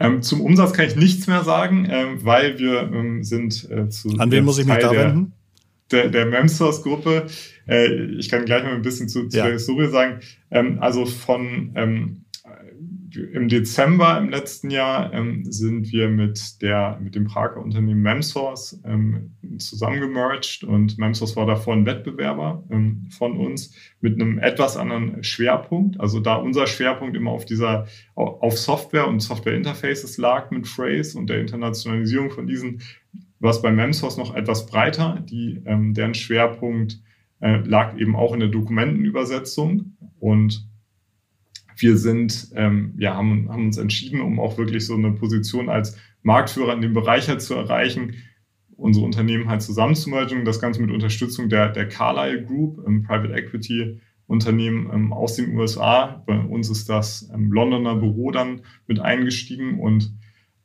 Ähm, 0.00 0.22
zum 0.22 0.40
Umsatz 0.40 0.72
kann 0.72 0.86
ich 0.86 0.96
nichts 0.96 1.26
mehr 1.26 1.44
sagen, 1.44 1.86
ähm, 1.88 2.24
weil 2.24 2.58
wir 2.58 2.90
ähm, 2.92 3.22
sind 3.22 3.70
äh, 3.70 3.88
zu. 3.88 4.10
An 4.18 4.30
wen 4.30 4.44
muss 4.44 4.58
ich 4.58 4.66
mich 4.66 4.78
da 4.78 4.90
wenden? 4.90 5.32
Der, 5.94 6.08
der 6.08 6.26
Memsource-Gruppe. 6.26 7.26
Äh, 7.66 8.04
ich 8.18 8.28
kann 8.28 8.44
gleich 8.44 8.64
mal 8.64 8.74
ein 8.74 8.82
bisschen 8.82 9.08
zu, 9.08 9.28
zu 9.28 9.38
ja. 9.38 9.44
der 9.44 9.54
Historie 9.54 9.88
sagen. 9.88 10.20
Ähm, 10.50 10.78
also 10.80 11.06
von 11.06 11.72
ähm, 11.74 12.24
im 13.16 13.48
Dezember 13.48 14.18
im 14.18 14.28
letzten 14.28 14.70
Jahr 14.70 15.12
ähm, 15.12 15.44
sind 15.44 15.92
wir 15.92 16.08
mit 16.08 16.60
der 16.62 16.98
mit 17.00 17.14
dem 17.14 17.26
Prager 17.26 17.60
Unternehmen 17.60 18.02
Memsource 18.02 18.80
ähm, 18.84 19.34
zusammengemerged 19.58 20.64
und 20.64 20.98
Memsource 20.98 21.36
war 21.36 21.46
davor 21.46 21.74
ein 21.74 21.86
Wettbewerber 21.86 22.64
ähm, 22.70 23.06
von 23.10 23.36
uns 23.36 23.74
mit 24.00 24.20
einem 24.20 24.38
etwas 24.38 24.76
anderen 24.76 25.22
Schwerpunkt. 25.22 26.00
Also 26.00 26.20
da 26.20 26.34
unser 26.34 26.66
Schwerpunkt 26.66 27.16
immer 27.16 27.30
auf 27.30 27.44
dieser 27.44 27.86
auf 28.14 28.58
Software 28.58 29.08
und 29.08 29.20
Software 29.20 29.54
Interfaces 29.54 30.18
lag 30.18 30.50
mit 30.50 30.66
Phrase 30.66 31.18
und 31.18 31.28
der 31.30 31.40
Internationalisierung 31.40 32.30
von 32.30 32.46
diesen 32.46 32.80
was 33.44 33.60
bei 33.60 33.70
Memsource 33.70 34.16
noch 34.16 34.34
etwas 34.34 34.66
breiter. 34.66 35.22
Die, 35.28 35.62
ähm, 35.66 35.92
deren 35.92 36.14
Schwerpunkt 36.14 37.00
äh, 37.40 37.58
lag 37.58 37.96
eben 37.98 38.16
auch 38.16 38.32
in 38.32 38.40
der 38.40 38.48
Dokumentenübersetzung. 38.48 39.96
Und 40.18 40.66
wir 41.76 41.98
sind, 41.98 42.48
ähm, 42.54 42.94
ja, 42.96 43.14
haben, 43.14 43.50
haben 43.50 43.66
uns 43.66 43.76
entschieden, 43.76 44.20
um 44.22 44.40
auch 44.40 44.56
wirklich 44.56 44.86
so 44.86 44.94
eine 44.94 45.12
Position 45.12 45.68
als 45.68 45.98
Marktführer 46.22 46.72
in 46.72 46.80
dem 46.80 46.94
Bereich 46.94 47.28
halt 47.28 47.42
zu 47.42 47.54
erreichen, 47.54 48.14
unsere 48.76 49.04
Unternehmen 49.04 49.48
halt 49.48 49.60
zusammenzumergen. 49.60 50.46
Das 50.46 50.58
Ganze 50.58 50.80
mit 50.80 50.90
Unterstützung 50.90 51.50
der, 51.50 51.68
der 51.68 51.86
Carlyle 51.86 52.44
Group, 52.44 52.82
ähm, 52.86 53.02
Private 53.02 53.34
Equity 53.34 54.00
Unternehmen 54.26 54.90
ähm, 54.90 55.12
aus 55.12 55.36
den 55.36 55.54
USA. 55.54 56.22
Bei 56.26 56.38
uns 56.38 56.70
ist 56.70 56.88
das 56.88 57.28
ähm, 57.34 57.52
Londoner 57.52 57.96
Büro 57.96 58.30
dann 58.30 58.62
mit 58.86 59.00
eingestiegen 59.00 59.80
und 59.80 60.16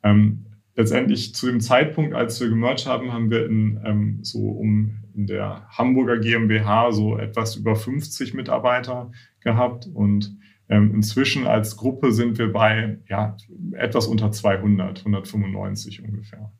ähm, 0.02 0.46
letztendlich 0.80 1.36
zu 1.36 1.48
dem 1.48 1.60
Zeitpunkt, 1.60 2.16
als 2.16 2.40
wir 2.40 2.48
gemerged 2.48 2.88
haben, 2.88 3.12
haben 3.12 3.30
wir 3.30 3.46
in, 3.46 3.82
ähm, 3.84 4.20
so 4.24 4.48
um 4.48 5.00
in 5.14 5.28
der 5.28 5.68
Hamburger 5.68 6.18
GmbH 6.20 6.94
so 6.94 7.18
etwas 7.18 7.58
über 7.58 7.76
50 7.76 8.34
Mitarbeiter 8.34 9.12
gehabt 9.42 9.88
und 9.94 10.38
ähm, 10.70 10.94
inzwischen 10.96 11.46
als 11.48 11.76
Gruppe 11.76 12.14
sind 12.14 12.38
wir 12.38 12.54
bei 12.54 13.00
ja, 13.10 13.36
etwas 13.74 14.08
unter 14.08 14.32
200, 14.32 15.00
195 15.00 16.02
ungefähr. 16.02 16.54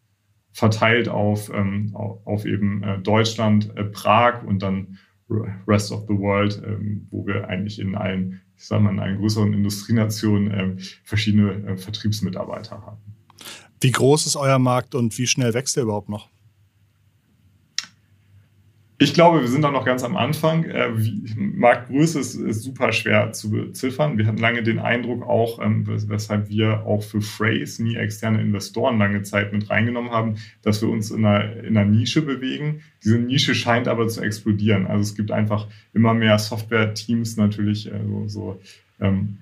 Verteilt 0.52 1.08
auf, 1.08 1.50
ähm, 1.54 1.96
auf 1.96 2.46
eben 2.46 2.84
äh, 2.84 3.00
Deutschland, 3.00 3.72
äh, 3.78 3.86
Prag 3.86 4.44
und 4.44 4.62
dann 4.62 4.98
Rest 5.66 5.94
of 5.94 6.08
the 6.10 6.18
World, 6.18 6.62
ähm, 6.66 7.08
wo 7.10 7.26
wir 7.26 7.48
eigentlich 7.48 7.80
in 7.80 7.96
allen, 7.96 8.42
ich 8.58 8.66
sag 8.66 8.82
mal, 8.82 8.92
in 8.92 9.00
allen 9.00 9.20
größeren 9.20 9.54
Industrienationen 9.54 10.52
ähm, 10.54 10.78
verschiedene 11.06 11.54
äh, 11.54 11.78
Vertriebsmitarbeiter 11.78 12.82
haben. 12.86 13.19
Wie 13.82 13.92
groß 13.92 14.26
ist 14.26 14.36
euer 14.36 14.60
Markt 14.60 14.96
und 14.96 15.18
wie 15.18 15.28
schnell 15.28 15.54
wächst 15.54 15.78
er 15.78 15.84
überhaupt 15.84 16.10
noch? 16.10 16.28
Ich 19.02 19.14
glaube, 19.14 19.40
wir 19.40 19.48
sind 19.48 19.62
da 19.62 19.72
noch 19.72 19.86
ganz 19.86 20.04
am 20.04 20.18
Anfang. 20.18 20.66
Äh, 20.66 20.90
Marktgröße 21.38 22.20
ist, 22.20 22.36
ist, 22.36 22.64
super 22.64 22.92
schwer 22.92 23.32
zu 23.32 23.50
beziffern. 23.50 24.18
Wir 24.18 24.28
hatten 24.28 24.40
lange 24.40 24.62
den 24.62 24.78
Eindruck 24.78 25.26
auch, 25.26 25.64
ähm, 25.64 25.86
weshalb 25.88 26.50
wir 26.50 26.86
auch 26.86 27.02
für 27.02 27.22
Phrase 27.22 27.82
nie 27.82 27.96
externe 27.96 28.42
Investoren 28.42 29.00
lange 29.00 29.22
Zeit 29.22 29.54
mit 29.54 29.70
reingenommen 29.70 30.12
haben, 30.12 30.36
dass 30.64 30.82
wir 30.82 30.90
uns 30.90 31.12
in 31.12 31.24
einer, 31.24 31.64
in 31.64 31.78
einer 31.78 31.90
Nische 31.90 32.22
bewegen. 32.22 32.82
Diese 33.02 33.18
Nische 33.18 33.56
scheint 33.56 33.88
aber 33.88 34.10
zu 34.10 34.20
explodieren. 34.20 34.86
Also 34.86 35.04
es 35.04 35.16
gibt 35.16 35.32
einfach 35.32 35.68
immer 35.94 36.14
mehr 36.14 36.38
Software-Teams 36.38 37.38
natürlich, 37.38 37.90
also 37.94 38.28
so 38.28 38.62
ähm, 39.00 39.38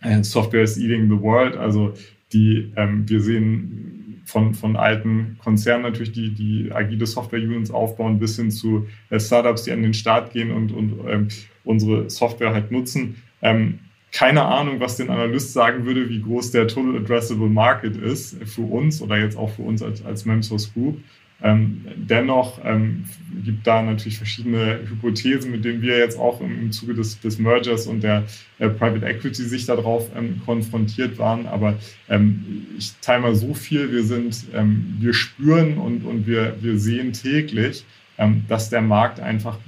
äh, 0.00 0.24
Software 0.24 0.64
is 0.64 0.76
eating 0.76 1.08
the 1.08 1.22
world. 1.22 1.56
Also 1.56 1.94
die, 2.32 2.72
ähm, 2.76 3.08
wir 3.08 3.20
sehen 3.20 4.22
von, 4.24 4.54
von 4.54 4.76
alten 4.76 5.36
Konzernen 5.42 5.82
natürlich, 5.82 6.12
die, 6.12 6.30
die 6.30 6.72
agile 6.72 7.06
Software-Units 7.06 7.70
aufbauen, 7.70 8.18
bis 8.18 8.36
hin 8.36 8.50
zu 8.50 8.86
äh, 9.10 9.18
Startups, 9.18 9.64
die 9.64 9.72
an 9.72 9.82
den 9.82 9.94
Start 9.94 10.32
gehen 10.32 10.50
und, 10.50 10.72
und 10.72 10.94
ähm, 11.08 11.28
unsere 11.64 12.08
Software 12.08 12.54
halt 12.54 12.70
nutzen. 12.70 13.16
Ähm, 13.42 13.78
keine 14.12 14.42
Ahnung, 14.42 14.78
was 14.78 14.98
den 14.98 15.08
Analyst 15.08 15.54
sagen 15.54 15.86
würde, 15.86 16.08
wie 16.08 16.20
groß 16.20 16.50
der 16.50 16.68
Total 16.68 16.96
Addressable 16.96 17.48
Market 17.48 17.96
ist 17.96 18.36
für 18.44 18.62
uns 18.62 19.00
oder 19.00 19.18
jetzt 19.18 19.36
auch 19.36 19.50
für 19.50 19.62
uns 19.62 19.82
als, 19.82 20.04
als 20.04 20.26
Memsos 20.26 20.72
Group. 20.74 20.98
Ähm, 21.42 21.84
dennoch 21.96 22.60
ähm, 22.64 23.04
gibt 23.44 23.66
da 23.66 23.82
natürlich 23.82 24.16
verschiedene 24.16 24.80
Hypothesen, 24.88 25.50
mit 25.50 25.64
denen 25.64 25.82
wir 25.82 25.98
jetzt 25.98 26.18
auch 26.18 26.40
im, 26.40 26.70
Zuge 26.70 26.94
des, 26.94 27.18
des, 27.18 27.38
Mergers 27.38 27.86
und 27.86 28.02
der 28.02 28.24
äh, 28.58 28.68
Private 28.68 29.04
Equity 29.04 29.42
sich 29.42 29.66
darauf 29.66 30.08
ähm, 30.16 30.40
konfrontiert 30.44 31.18
waren. 31.18 31.46
Aber 31.46 31.78
ähm, 32.08 32.66
ich 32.78 32.92
teile 33.00 33.22
mal 33.22 33.34
so 33.34 33.54
viel, 33.54 33.90
wir 33.90 34.04
sind, 34.04 34.44
ähm, 34.54 34.96
wir 35.00 35.14
spüren 35.14 35.78
und, 35.78 36.04
und 36.04 36.26
wir, 36.26 36.56
wir 36.60 36.78
sehen 36.78 37.12
täglich, 37.12 37.84
ähm, 38.18 38.44
dass 38.48 38.70
der 38.70 38.82
Markt 38.82 39.18
einfach 39.18 39.58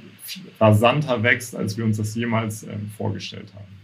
rasanter 0.60 1.22
wächst, 1.22 1.56
als 1.56 1.76
wir 1.76 1.84
uns 1.84 1.96
das 1.96 2.14
jemals 2.14 2.66
vorgestellt 2.96 3.52
haben. 3.54 3.83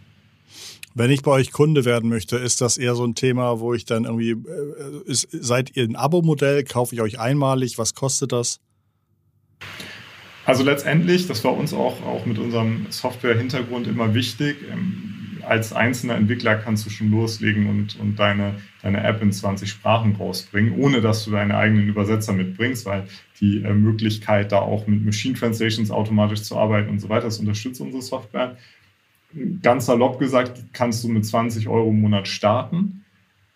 Wenn 1.00 1.10
ich 1.10 1.22
bei 1.22 1.30
euch 1.30 1.50
Kunde 1.50 1.86
werden 1.86 2.10
möchte, 2.10 2.36
ist 2.36 2.60
das 2.60 2.76
eher 2.76 2.94
so 2.94 3.06
ein 3.06 3.14
Thema, 3.14 3.58
wo 3.58 3.72
ich 3.72 3.86
dann 3.86 4.04
irgendwie, 4.04 4.32
äh, 4.32 4.36
ist, 5.06 5.28
seid 5.30 5.74
ihr 5.74 5.84
ein 5.84 5.96
Abo-Modell? 5.96 6.62
Kaufe 6.64 6.94
ich 6.94 7.00
euch 7.00 7.18
einmalig? 7.18 7.78
Was 7.78 7.94
kostet 7.94 8.32
das? 8.32 8.60
Also 10.44 10.62
letztendlich, 10.62 11.26
das 11.26 11.42
war 11.42 11.56
uns 11.56 11.72
auch, 11.72 12.04
auch 12.04 12.26
mit 12.26 12.38
unserem 12.38 12.84
Software-Hintergrund 12.90 13.86
immer 13.86 14.12
wichtig. 14.12 14.58
Ähm, 14.70 15.38
als 15.48 15.72
einzelner 15.72 16.16
Entwickler 16.16 16.56
kannst 16.56 16.84
du 16.84 16.90
schon 16.90 17.10
loslegen 17.10 17.70
und, 17.70 17.98
und 17.98 18.16
deine, 18.16 18.56
deine 18.82 19.02
App 19.02 19.22
in 19.22 19.32
20 19.32 19.70
Sprachen 19.70 20.16
rausbringen, 20.16 20.78
ohne 20.78 21.00
dass 21.00 21.24
du 21.24 21.30
deine 21.30 21.56
eigenen 21.56 21.88
Übersetzer 21.88 22.34
mitbringst, 22.34 22.84
weil 22.84 23.04
die 23.40 23.62
äh, 23.62 23.72
Möglichkeit, 23.72 24.52
da 24.52 24.58
auch 24.58 24.86
mit 24.86 25.02
Machine 25.02 25.34
Translations 25.34 25.90
automatisch 25.90 26.42
zu 26.42 26.58
arbeiten 26.58 26.90
und 26.90 26.98
so 26.98 27.08
weiter, 27.08 27.24
das 27.24 27.38
unterstützt 27.38 27.80
unsere 27.80 28.02
Software 28.02 28.58
ganz 29.62 29.86
salopp 29.86 30.18
gesagt, 30.18 30.62
kannst 30.72 31.04
du 31.04 31.08
mit 31.08 31.24
20 31.24 31.68
Euro 31.68 31.90
im 31.90 32.00
Monat 32.00 32.28
starten. 32.28 33.04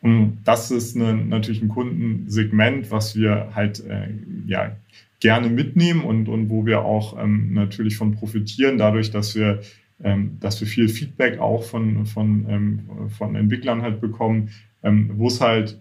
Und 0.00 0.38
das 0.44 0.70
ist 0.70 0.96
eine, 0.96 1.14
natürlich 1.14 1.62
ein 1.62 1.68
Kundensegment, 1.68 2.90
was 2.90 3.16
wir 3.16 3.50
halt 3.54 3.80
äh, 3.86 4.08
ja, 4.46 4.76
gerne 5.20 5.48
mitnehmen 5.48 6.04
und, 6.04 6.28
und 6.28 6.50
wo 6.50 6.66
wir 6.66 6.82
auch 6.82 7.18
ähm, 7.18 7.54
natürlich 7.54 7.96
von 7.96 8.12
profitieren, 8.12 8.76
dadurch, 8.76 9.10
dass 9.10 9.34
wir, 9.34 9.60
ähm, 10.02 10.36
dass 10.40 10.60
wir 10.60 10.68
viel 10.68 10.88
Feedback 10.88 11.38
auch 11.38 11.64
von, 11.64 12.04
von, 12.04 12.46
ähm, 12.50 12.80
von 13.16 13.34
Entwicklern 13.34 13.80
halt 13.80 14.02
bekommen, 14.02 14.50
ähm, 14.82 15.12
wo 15.14 15.28
es 15.28 15.40
halt 15.40 15.80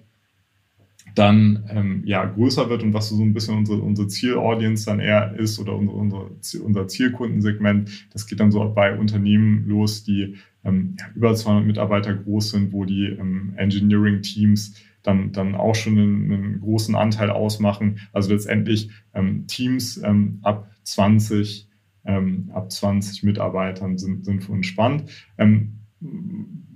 dann 1.15 1.63
ähm, 1.69 2.01
ja 2.05 2.25
größer 2.25 2.69
wird 2.69 2.83
und 2.83 2.93
was 2.93 3.09
so 3.09 3.21
ein 3.21 3.33
bisschen 3.33 3.57
unsere, 3.57 3.79
unsere 3.81 4.07
Zielaudience 4.07 4.85
dann 4.85 4.99
eher 4.99 5.33
ist 5.37 5.59
oder 5.59 5.75
unsere, 5.75 5.97
unsere, 5.97 6.63
unser 6.63 6.87
Zielkundensegment. 6.87 8.07
Das 8.11 8.27
geht 8.27 8.39
dann 8.39 8.51
so 8.51 8.67
bei 8.73 8.97
Unternehmen 8.97 9.65
los, 9.67 10.03
die 10.03 10.37
ähm, 10.63 10.95
ja, 10.99 11.05
über 11.15 11.35
200 11.35 11.65
Mitarbeiter 11.65 12.13
groß 12.13 12.51
sind, 12.51 12.73
wo 12.73 12.85
die 12.85 13.05
ähm, 13.05 13.53
Engineering-Teams 13.57 14.81
dann, 15.03 15.31
dann 15.33 15.55
auch 15.55 15.75
schon 15.75 15.97
einen, 15.97 16.31
einen, 16.31 16.59
großen 16.61 16.95
Anteil 16.95 17.29
ausmachen. 17.29 17.99
Also 18.13 18.31
letztendlich 18.31 18.89
ähm, 19.13 19.45
Teams 19.47 20.01
ähm, 20.03 20.39
ab 20.41 20.69
20 20.83 21.67
ähm, 22.05 22.51
ab 22.53 22.71
20 22.71 23.23
Mitarbeitern 23.23 23.97
sind, 23.97 24.25
sind 24.25 24.43
für 24.43 24.51
uns 24.51 24.67
spannend. 24.67 25.09
Ähm, 25.37 25.82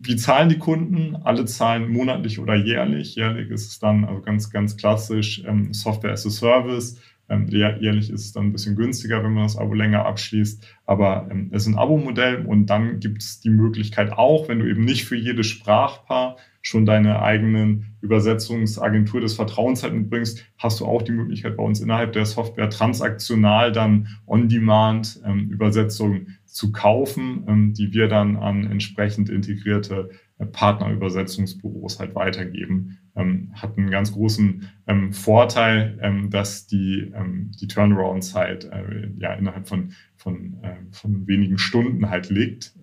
wie 0.01 0.15
zahlen 0.15 0.49
die 0.49 0.57
Kunden? 0.57 1.15
Alle 1.17 1.45
zahlen 1.45 1.91
monatlich 1.91 2.39
oder 2.39 2.55
jährlich. 2.55 3.15
Jährlich 3.15 3.49
ist 3.49 3.69
es 3.69 3.79
dann 3.79 4.05
also 4.05 4.21
ganz, 4.21 4.49
ganz 4.49 4.77
klassisch 4.77 5.43
ähm, 5.45 5.73
Software 5.73 6.13
as 6.13 6.25
a 6.25 6.29
Service. 6.29 7.01
Ähm, 7.29 7.47
jährlich 7.47 8.09
ist 8.09 8.25
es 8.25 8.31
dann 8.31 8.45
ein 8.45 8.51
bisschen 8.53 8.75
günstiger, 8.75 9.21
wenn 9.23 9.33
man 9.33 9.43
das 9.43 9.57
Abo 9.57 9.73
länger 9.73 10.05
abschließt. 10.05 10.65
Aber 10.85 11.27
ähm, 11.29 11.49
es 11.51 11.63
ist 11.63 11.73
ein 11.73 11.77
Abo-Modell 11.77 12.45
und 12.45 12.67
dann 12.67 12.99
gibt 12.99 13.21
es 13.21 13.41
die 13.41 13.49
Möglichkeit 13.49 14.13
auch, 14.13 14.47
wenn 14.47 14.59
du 14.59 14.69
eben 14.69 14.85
nicht 14.85 15.05
für 15.05 15.17
jedes 15.17 15.47
Sprachpaar 15.47 16.37
schon 16.67 16.85
deine 16.85 17.21
eigenen 17.21 17.95
Übersetzungsagentur 18.01 19.21
des 19.21 19.35
Vertrauens 19.35 19.83
halt 19.83 19.93
mitbringst, 19.93 20.45
hast 20.57 20.81
du 20.81 20.85
auch 20.85 21.01
die 21.01 21.13
Möglichkeit 21.13 21.55
bei 21.55 21.63
uns 21.63 21.79
innerhalb 21.79 22.11
der 22.11 22.25
Software 22.25 22.69
transaktional 22.69 23.71
dann 23.71 24.09
on-demand 24.25 25.21
ähm, 25.25 25.49
Übersetzungen 25.49 26.37
zu 26.45 26.73
kaufen, 26.73 27.45
ähm, 27.47 27.73
die 27.73 27.93
wir 27.93 28.09
dann 28.09 28.35
an 28.35 28.69
entsprechend 28.69 29.29
integrierte 29.29 30.09
äh, 30.39 30.45
Partnerübersetzungsbüros 30.45 31.99
halt 31.99 32.15
weitergeben. 32.15 32.97
Ähm, 33.15 33.51
hat 33.53 33.77
einen 33.77 33.89
ganz 33.89 34.11
großen 34.11 34.69
ähm, 34.87 35.13
Vorteil, 35.13 35.97
ähm, 36.01 36.29
dass 36.29 36.67
die, 36.67 37.13
ähm, 37.15 37.51
die 37.61 37.67
Turnaround-Zeit 37.67 38.65
äh, 38.65 39.09
ja 39.17 39.33
innerhalb 39.35 39.69
von, 39.69 39.93
von, 40.17 40.61
äh, 40.63 40.75
von 40.91 41.27
wenigen 41.27 41.57
Stunden 41.57 42.09
halt 42.09 42.29
liegt. 42.29 42.73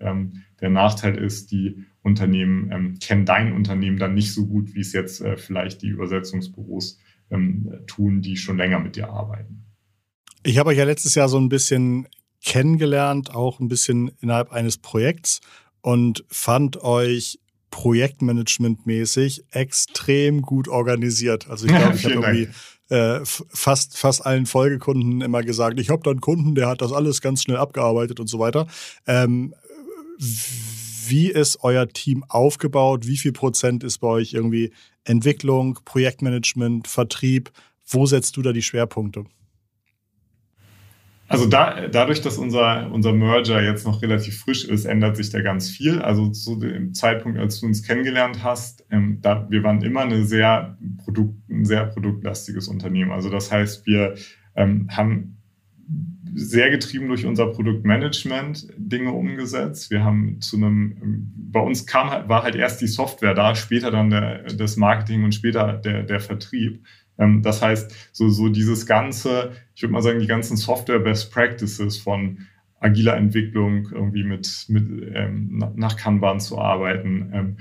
Der 0.61 0.69
Nachteil 0.69 1.17
ist, 1.17 1.51
die 1.51 1.85
Unternehmen 2.05 2.71
ähm, 2.71 2.99
kennen 2.99 3.25
dein 3.25 3.51
Unternehmen 3.51 3.97
dann 3.97 4.13
nicht 4.13 4.31
so 4.31 4.45
gut, 4.45 4.75
wie 4.75 4.81
es 4.81 4.93
jetzt 4.93 5.21
äh, 5.21 5.37
vielleicht 5.37 5.81
die 5.81 5.87
Übersetzungsbüros 5.87 6.99
ähm, 7.31 7.79
tun, 7.87 8.21
die 8.21 8.37
schon 8.37 8.57
länger 8.57 8.79
mit 8.79 8.95
dir 8.95 9.09
arbeiten. 9.09 9.65
Ich 10.43 10.59
habe 10.59 10.69
euch 10.69 10.77
ja 10.77 10.83
letztes 10.83 11.15
Jahr 11.15 11.27
so 11.27 11.39
ein 11.39 11.49
bisschen 11.49 12.07
kennengelernt, 12.43 13.33
auch 13.33 13.59
ein 13.59 13.67
bisschen 13.67 14.11
innerhalb 14.21 14.51
eines 14.51 14.77
Projekts 14.77 15.41
und 15.81 16.23
fand 16.29 16.83
euch 16.83 17.39
projektmanagementmäßig 17.71 19.45
extrem 19.49 20.43
gut 20.43 20.67
organisiert. 20.67 21.49
Also 21.49 21.65
ich 21.65 21.71
glaube, 21.75 21.95
ich 21.95 22.05
habe 22.05 22.13
irgendwie 22.13 22.49
äh, 22.89 23.21
fast, 23.23 23.97
fast 23.97 24.23
allen 24.27 24.45
Folgekunden 24.45 25.21
immer 25.21 25.41
gesagt, 25.41 25.79
ich 25.79 25.89
habe 25.89 26.03
da 26.03 26.11
einen 26.11 26.21
Kunden, 26.21 26.53
der 26.53 26.67
hat 26.67 26.81
das 26.81 26.93
alles 26.93 27.19
ganz 27.21 27.41
schnell 27.41 27.57
abgearbeitet 27.57 28.19
und 28.19 28.27
so 28.27 28.37
weiter. 28.37 28.67
Ähm, 29.07 29.55
wie 31.09 31.29
ist 31.29 31.63
euer 31.63 31.87
Team 31.87 32.23
aufgebaut? 32.27 33.07
Wie 33.07 33.17
viel 33.17 33.31
Prozent 33.31 33.83
ist 33.83 33.99
bei 33.99 34.07
euch 34.07 34.33
irgendwie 34.33 34.71
Entwicklung, 35.03 35.79
Projektmanagement, 35.85 36.87
Vertrieb? 36.87 37.51
Wo 37.87 38.05
setzt 38.05 38.37
du 38.37 38.41
da 38.41 38.51
die 38.51 38.61
Schwerpunkte? 38.61 39.25
Also 41.27 41.47
da, 41.47 41.87
dadurch, 41.87 42.21
dass 42.21 42.37
unser, 42.37 42.91
unser 42.91 43.11
Merger 43.11 43.61
jetzt 43.61 43.85
noch 43.85 44.01
relativ 44.03 44.39
frisch 44.41 44.63
ist, 44.63 44.85
ändert 44.85 45.17
sich 45.17 45.31
da 45.31 45.41
ganz 45.41 45.69
viel. 45.69 45.99
Also 45.99 46.29
zu 46.29 46.59
dem 46.59 46.93
Zeitpunkt, 46.93 47.39
als 47.39 47.59
du 47.59 47.65
uns 47.65 47.81
kennengelernt 47.81 48.43
hast, 48.43 48.85
ähm, 48.91 49.19
da, 49.21 49.47
wir 49.49 49.63
waren 49.63 49.81
immer 49.81 50.01
eine 50.01 50.23
sehr 50.23 50.77
Produkt, 51.03 51.49
ein 51.49 51.65
sehr 51.65 51.87
produktlastiges 51.87 52.67
Unternehmen. 52.67 53.11
Also 53.11 53.29
das 53.29 53.51
heißt, 53.51 53.87
wir 53.87 54.15
ähm, 54.55 54.87
haben 54.91 55.41
sehr 56.33 56.69
getrieben 56.69 57.07
durch 57.07 57.25
unser 57.25 57.47
Produktmanagement 57.47 58.67
Dinge 58.77 59.11
umgesetzt. 59.11 59.89
Wir 59.89 60.03
haben 60.03 60.41
zu 60.41 60.57
einem, 60.57 61.31
bei 61.35 61.61
uns 61.61 61.85
kam 61.85 62.09
halt, 62.09 62.27
war 62.27 62.43
halt 62.43 62.55
erst 62.55 62.81
die 62.81 62.87
Software 62.87 63.33
da, 63.33 63.55
später 63.55 63.91
dann 63.91 64.09
der, 64.09 64.43
das 64.43 64.75
Marketing 64.75 65.23
und 65.23 65.33
später 65.33 65.73
der, 65.73 66.03
der 66.03 66.19
Vertrieb. 66.19 66.83
Ähm, 67.17 67.41
das 67.41 67.61
heißt, 67.61 68.09
so, 68.11 68.29
so 68.29 68.49
dieses 68.49 68.85
ganze, 68.85 69.51
ich 69.75 69.81
würde 69.81 69.93
mal 69.93 70.01
sagen, 70.01 70.19
die 70.19 70.27
ganzen 70.27 70.57
Software 70.57 70.99
Best 70.99 71.31
Practices 71.31 71.97
von 71.97 72.39
agiler 72.79 73.15
Entwicklung 73.15 73.89
irgendwie 73.91 74.23
mit, 74.23 74.65
mit 74.67 74.87
ähm, 75.13 75.63
nach 75.75 75.95
Kanban 75.95 76.39
zu 76.39 76.59
arbeiten. 76.59 77.31
Ähm, 77.33 77.57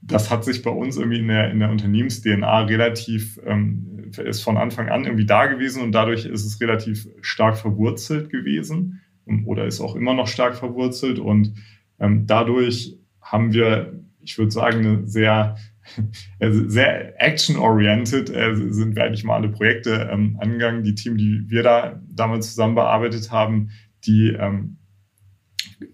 das 0.00 0.30
hat 0.30 0.44
sich 0.44 0.62
bei 0.62 0.70
uns 0.70 0.96
irgendwie 0.96 1.18
in 1.18 1.28
der, 1.28 1.50
in 1.50 1.60
der 1.60 1.70
Unternehmens-DNA 1.70 2.60
relativ, 2.62 3.40
ähm, 3.44 3.93
ist 4.18 4.42
von 4.42 4.56
Anfang 4.56 4.88
an 4.88 5.04
irgendwie 5.04 5.26
da 5.26 5.46
gewesen 5.46 5.82
und 5.82 5.92
dadurch 5.92 6.24
ist 6.24 6.44
es 6.44 6.60
relativ 6.60 7.08
stark 7.20 7.56
verwurzelt 7.56 8.30
gewesen 8.30 9.00
ähm, 9.26 9.46
oder 9.46 9.66
ist 9.66 9.80
auch 9.80 9.96
immer 9.96 10.14
noch 10.14 10.28
stark 10.28 10.56
verwurzelt 10.56 11.18
und 11.18 11.54
ähm, 11.98 12.26
dadurch 12.26 12.96
haben 13.20 13.52
wir, 13.52 14.00
ich 14.20 14.36
würde 14.38 14.50
sagen, 14.50 14.78
eine 14.78 15.06
sehr 15.06 15.56
also 16.40 16.68
sehr 16.68 17.22
action-oriented 17.22 18.30
äh, 18.30 18.54
sind 18.54 18.96
wir 18.96 19.04
eigentlich 19.04 19.24
mal 19.24 19.36
alle 19.36 19.50
Projekte 19.50 20.08
ähm, 20.10 20.38
angegangen. 20.40 20.82
Die 20.82 20.94
Team, 20.94 21.16
die 21.16 21.44
wir 21.48 21.62
da 21.62 22.00
damals 22.08 22.50
zusammen 22.50 22.74
bearbeitet 22.74 23.30
haben, 23.30 23.70
die 24.04 24.30
ähm, 24.30 24.78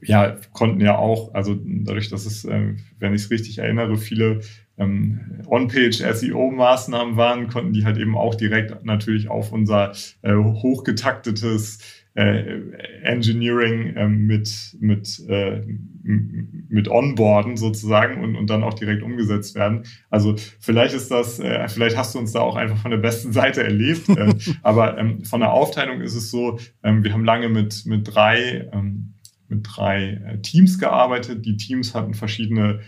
ja, 0.03 0.37
konnten 0.53 0.81
ja 0.81 0.97
auch, 0.97 1.35
also 1.35 1.59
dadurch, 1.65 2.09
dass 2.09 2.27
es, 2.27 2.45
äh, 2.45 2.75
wenn 2.99 3.15
ich 3.15 3.23
es 3.23 3.31
richtig 3.31 3.59
erinnere, 3.59 3.97
viele 3.97 4.41
ähm, 4.81 5.43
On-Page-SEO-Maßnahmen 5.47 7.17
waren, 7.17 7.49
konnten 7.49 7.73
die 7.73 7.85
halt 7.85 7.99
eben 7.99 8.17
auch 8.17 8.35
direkt 8.35 8.85
natürlich 8.85 9.29
auf 9.29 9.53
unser 9.53 9.93
äh, 10.23 10.35
hochgetaktetes 10.35 11.79
äh, 12.15 12.61
Engineering 13.03 13.95
äh, 13.95 14.09
mit, 14.09 14.77
mit, 14.81 15.21
äh, 15.29 15.63
mit 16.03 16.89
Onboarden 16.89 17.57
sozusagen 17.57 18.23
und, 18.23 18.37
und 18.37 18.51
dann 18.51 18.65
auch 18.65 18.75
direkt 18.75 19.03
umgesetzt 19.03 19.55
werden. 19.55 19.85
Also 20.09 20.35
vielleicht 20.59 20.95
ist 20.95 21.11
das, 21.11 21.39
äh, 21.39 21.69
vielleicht 21.69 21.97
hast 21.97 22.15
du 22.15 22.19
uns 22.19 22.33
da 22.33 22.41
auch 22.41 22.57
einfach 22.57 22.79
von 22.79 22.91
der 22.91 22.99
besten 22.99 23.33
Seite 23.41 23.63
erlebt. 23.63 24.09
äh, 24.09 24.35
aber 24.63 24.99
ähm, 24.99 25.25
von 25.25 25.41
der 25.41 25.53
Aufteilung 25.53 26.01
ist 26.01 26.15
es 26.15 26.31
so, 26.31 26.59
ähm, 26.83 27.05
wir 27.05 27.13
haben 27.13 27.25
lange 27.25 27.49
mit, 27.49 27.87
mit 27.87 28.13
drei, 28.13 28.69
ähm, 28.73 29.15
mit 29.49 29.67
drei 29.69 30.21
äh, 30.25 30.39
Teams 30.41 30.79
gearbeitet. 30.79 31.47
Die 31.47 31.57
Teams 31.57 31.95
hatten 31.95 32.15
verschiedene 32.15 32.81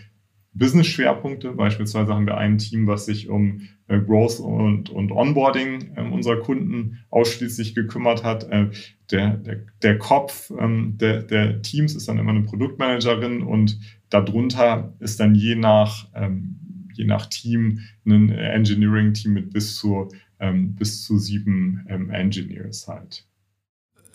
Business-Schwerpunkte. 0.53 1.51
Beispielsweise 1.53 2.13
haben 2.13 2.27
wir 2.27 2.37
ein 2.37 2.57
Team, 2.57 2.87
was 2.87 3.05
sich 3.05 3.29
um 3.29 3.61
äh, 3.87 3.99
Growth 3.99 4.39
und, 4.39 4.89
und 4.89 5.11
Onboarding 5.11 5.93
äh, 5.95 6.01
unserer 6.01 6.39
Kunden 6.39 6.99
ausschließlich 7.09 7.75
gekümmert 7.75 8.23
hat. 8.23 8.43
Äh, 8.49 8.69
der, 9.11 9.37
der, 9.37 9.65
der 9.81 9.97
Kopf 9.97 10.51
ähm, 10.57 10.97
der, 10.97 11.23
der 11.23 11.61
Teams 11.61 11.95
ist 11.95 12.07
dann 12.07 12.19
immer 12.19 12.31
eine 12.31 12.43
Produktmanagerin 12.43 13.41
und 13.41 13.79
darunter 14.09 14.93
ist 14.99 15.19
dann 15.19 15.35
je 15.35 15.55
nach, 15.55 16.07
ähm, 16.13 16.89
je 16.93 17.05
nach 17.05 17.25
Team 17.27 17.79
ein 18.05 18.29
Engineering-Team 18.29 19.33
mit 19.33 19.53
bis 19.53 19.75
zu, 19.75 20.09
ähm, 20.39 20.75
bis 20.75 21.03
zu 21.03 21.17
sieben 21.17 21.85
ähm, 21.89 22.09
Engineers 22.11 22.87
halt. 22.87 23.25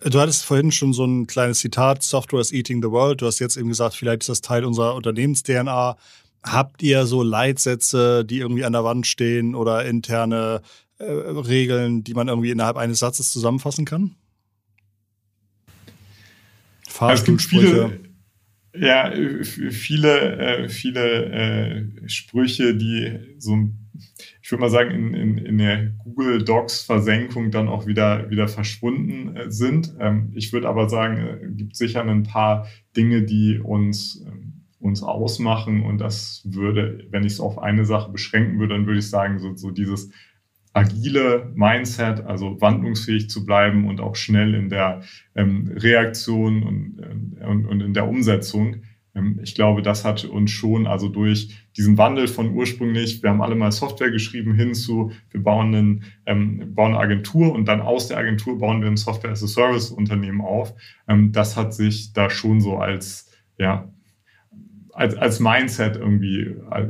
Du 0.01 0.21
hattest 0.21 0.45
vorhin 0.45 0.71
schon 0.71 0.93
so 0.93 1.05
ein 1.05 1.27
kleines 1.27 1.59
Zitat, 1.59 2.05
Software 2.05 2.41
is 2.41 2.53
eating 2.53 2.81
the 2.81 2.91
world. 2.91 3.21
Du 3.21 3.27
hast 3.27 3.41
jetzt 3.41 3.57
eben 3.57 3.69
gesagt, 3.69 3.97
vielleicht 3.97 4.23
ist 4.23 4.29
das 4.29 4.41
Teil 4.41 4.65
unserer 4.65 4.95
Unternehmens-DNA. 4.95 5.97
Habt 6.53 6.83
ihr 6.83 7.07
so 7.07 7.23
Leitsätze, 7.23 8.25
die 8.25 8.39
irgendwie 8.39 8.65
an 8.65 8.73
der 8.73 8.85
Wand 8.85 9.07
stehen 9.07 9.55
oder 9.55 9.85
interne 9.85 10.63
äh, 10.99 11.05
Regeln, 11.05 12.05
die 12.05 12.15
man 12.15 12.29
irgendwie 12.29 12.51
innerhalb 12.51 12.77
eines 12.77 13.01
Satzes 13.01 13.33
zusammenfassen 13.33 13.85
kann? 13.85 14.15
Gibt 17.25 17.43
viele, 17.43 18.01
ja, 18.75 19.13
viele, 19.43 20.39
äh, 20.39 20.69
viele 20.69 21.25
äh, 21.27 22.09
Sprüche, 22.09 22.75
die 22.75 23.19
so, 23.39 23.69
ich 24.43 24.51
würde 24.51 24.61
mal 24.61 24.71
sagen, 24.71 24.91
in, 24.91 25.15
in, 25.15 25.39
in 25.39 25.59
der 25.59 25.87
Google 26.05 26.45
Docs 26.45 26.83
Versenkung 26.83 27.51
dann 27.51 27.69
auch 27.69 27.87
wieder, 27.87 28.31
wieder 28.31 28.49
verschwunden 28.49 29.37
äh, 29.37 29.51
sind. 29.51 29.95
Ähm, 30.01 30.33
ich 30.35 30.53
würde 30.53 30.69
aber 30.69 30.89
sagen, 30.89 31.19
es 31.19 31.57
gibt 31.57 31.77
sicher 31.77 32.03
ein 32.03 32.23
paar 32.23 32.67
Dinge, 32.97 33.23
die 33.23 33.59
uns 33.59 34.25
ähm, 34.27 34.48
uns 34.81 35.03
ausmachen. 35.03 35.83
Und 35.83 35.99
das 35.99 36.43
würde, 36.45 37.07
wenn 37.11 37.25
ich 37.25 37.35
es 37.35 37.41
auf 37.41 37.59
eine 37.59 37.85
Sache 37.85 38.11
beschränken 38.11 38.59
würde, 38.59 38.75
dann 38.75 38.87
würde 38.87 39.01
ich 39.01 39.11
sagen, 39.11 39.39
so, 39.39 39.55
so 39.57 39.71
dieses 39.71 40.11
agile 40.73 41.51
Mindset, 41.55 42.25
also 42.25 42.61
wandlungsfähig 42.61 43.29
zu 43.29 43.45
bleiben 43.45 43.89
und 43.89 44.01
auch 44.01 44.17
schnell 44.17 44.55
in 44.55 44.69
der 44.69 45.03
ähm, 45.35 45.73
Reaktion 45.75 46.63
und, 46.63 47.39
äh, 47.41 47.45
und, 47.47 47.67
und 47.67 47.81
in 47.81 47.95
der 47.95 48.09
Umsetzung. 48.09 48.83
Ähm, 49.15 49.41
ich 49.43 49.55
glaube, 49.55 49.83
das 49.83 50.05
hat 50.05 50.25
uns 50.25 50.51
schon, 50.51 50.87
also 50.87 51.09
durch 51.09 51.67
diesen 51.77 51.99
Wandel 51.99 52.29
von 52.29 52.55
ursprünglich, 52.55 53.23
wir 53.23 53.31
haben 53.31 53.43
alle 53.43 53.55
mal 53.55 53.73
Software 53.73 54.11
geschrieben, 54.11 54.55
hin 54.55 54.75
zu, 54.75 55.11
wir 55.31 55.43
bauen, 55.43 55.75
einen, 55.75 56.05
ähm, 56.27 56.75
bauen 56.75 56.93
eine 56.93 57.01
Agentur 57.01 57.53
und 57.53 57.67
dann 57.67 57.81
aus 57.81 58.09
der 58.09 58.19
Agentur 58.19 58.59
bauen 58.59 58.81
wir 58.81 58.89
ein 58.89 58.97
Software-as-a-Service-Unternehmen 58.97 60.41
auf. 60.41 60.75
Ähm, 61.09 61.33
das 61.33 61.57
hat 61.57 61.75
sich 61.75 62.13
da 62.13 62.31
schon 62.31 62.61
so 62.61 62.77
als, 62.77 63.31
ja, 63.59 63.93
als, 64.99 65.15
als 65.15 65.39
Mindset 65.39 65.97
irgendwie 65.97 66.41
äh, 66.41 66.89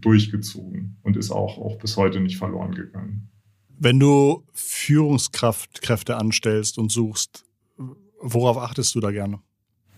durchgezogen 0.00 0.96
und 1.02 1.16
ist 1.16 1.32
auch, 1.32 1.58
auch 1.58 1.78
bis 1.78 1.96
heute 1.96 2.20
nicht 2.20 2.38
verloren 2.38 2.74
gegangen. 2.74 3.28
Wenn 3.76 3.98
du 3.98 4.44
Führungskräfte 4.52 6.16
anstellst 6.16 6.78
und 6.78 6.92
suchst, 6.92 7.44
worauf 8.20 8.56
achtest 8.56 8.94
du 8.94 9.00
da 9.00 9.10
gerne? 9.10 9.40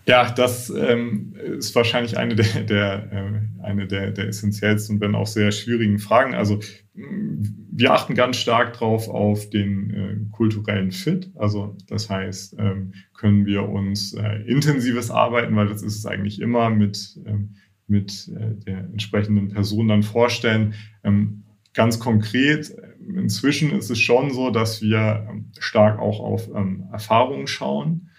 Ja, 0.05 0.31
das 0.31 0.69
ähm, 0.69 1.35
ist 1.35 1.75
wahrscheinlich 1.75 2.17
eine 2.17 2.35
der, 2.35 2.63
der 2.63 3.11
äh, 3.11 3.63
eine 3.63 3.87
der, 3.87 4.11
der 4.11 4.27
essentiellsten 4.29 4.95
und 4.95 5.01
wenn 5.01 5.15
auch 5.15 5.27
sehr 5.27 5.51
schwierigen 5.51 5.99
Fragen. 5.99 6.33
Also 6.33 6.59
wir 6.93 7.93
achten 7.93 8.15
ganz 8.15 8.37
stark 8.37 8.73
drauf 8.73 9.07
auf 9.07 9.49
den 9.49 9.89
äh, 9.91 10.12
kulturellen 10.33 10.91
Fit. 10.91 11.31
Also 11.35 11.77
das 11.87 12.09
heißt, 12.09 12.57
ähm, 12.59 12.93
können 13.13 13.45
wir 13.45 13.69
uns 13.69 14.13
äh, 14.13 14.41
intensives 14.45 15.09
Arbeiten, 15.09 15.55
weil 15.55 15.67
das 15.67 15.81
ist 15.81 15.95
es 15.95 16.05
eigentlich 16.05 16.41
immer 16.41 16.69
mit 16.69 17.17
ähm, 17.25 17.55
mit 17.87 18.29
äh, 18.29 18.55
der 18.65 18.79
entsprechenden 18.79 19.49
Person 19.49 19.87
dann 19.87 20.03
vorstellen. 20.03 20.73
Ähm, 21.03 21.43
ganz 21.73 21.99
konkret, 21.99 22.75
inzwischen 23.15 23.71
ist 23.71 23.89
es 23.89 23.99
schon 23.99 24.31
so, 24.31 24.51
dass 24.51 24.81
wir 24.81 25.27
stark 25.59 25.99
auch 25.99 26.19
auf 26.19 26.49
Erfahrungen 26.91 27.47
schauen. 27.47 28.09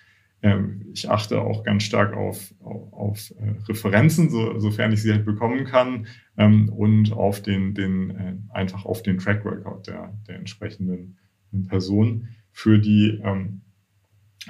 Ich 0.93 1.09
achte 1.09 1.41
auch 1.41 1.63
ganz 1.63 1.85
stark 1.85 2.15
auf, 2.15 2.53
auf, 2.61 3.31
äh, 3.31 3.55
Referenzen, 3.67 4.29
so, 4.29 4.59
sofern 4.59 4.93
ich 4.93 5.01
sie 5.01 5.13
halt 5.13 5.25
bekommen 5.25 5.65
kann, 5.65 6.07
und 6.37 7.13
auf 7.13 7.41
den, 7.41 7.73
den 7.75 8.11
äh, 8.11 8.35
einfach 8.51 8.85
auf 8.85 9.03
den 9.03 9.19
Track 9.19 9.47
Record 9.47 9.87
der, 9.87 10.13
der 10.27 10.37
entsprechenden 10.37 11.17
Person. 11.63 12.29
Für 12.51 12.79
die 12.79 13.21
ähm, 13.23 13.63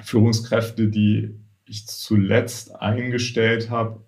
Führungskräfte, 0.03 0.89
die 0.89 1.39
ich 1.65 1.87
zuletzt 1.87 2.75
eingestellt 2.75 3.69
habe, 3.69 4.05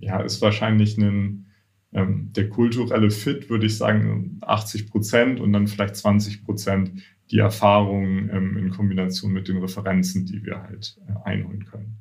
ja, 0.00 0.20
ist 0.20 0.40
wahrscheinlich 0.40 0.98
ein, 0.98 1.46
ähm, 1.92 2.32
der 2.32 2.48
kulturelle 2.48 3.10
Fit, 3.10 3.50
würde 3.50 3.66
ich 3.66 3.76
sagen, 3.76 4.38
80 4.42 4.90
Prozent 4.90 5.40
und 5.40 5.52
dann 5.52 5.66
vielleicht 5.66 5.96
20 5.96 6.44
Prozent 6.44 7.02
die 7.30 7.38
Erfahrung 7.38 8.28
ähm, 8.30 8.56
in 8.56 8.70
Kombination 8.70 9.32
mit 9.32 9.48
den 9.48 9.58
Referenzen, 9.58 10.26
die 10.26 10.44
wir 10.44 10.62
halt 10.62 10.98
äh, 11.08 11.28
einholen 11.28 11.64
können. 11.64 11.98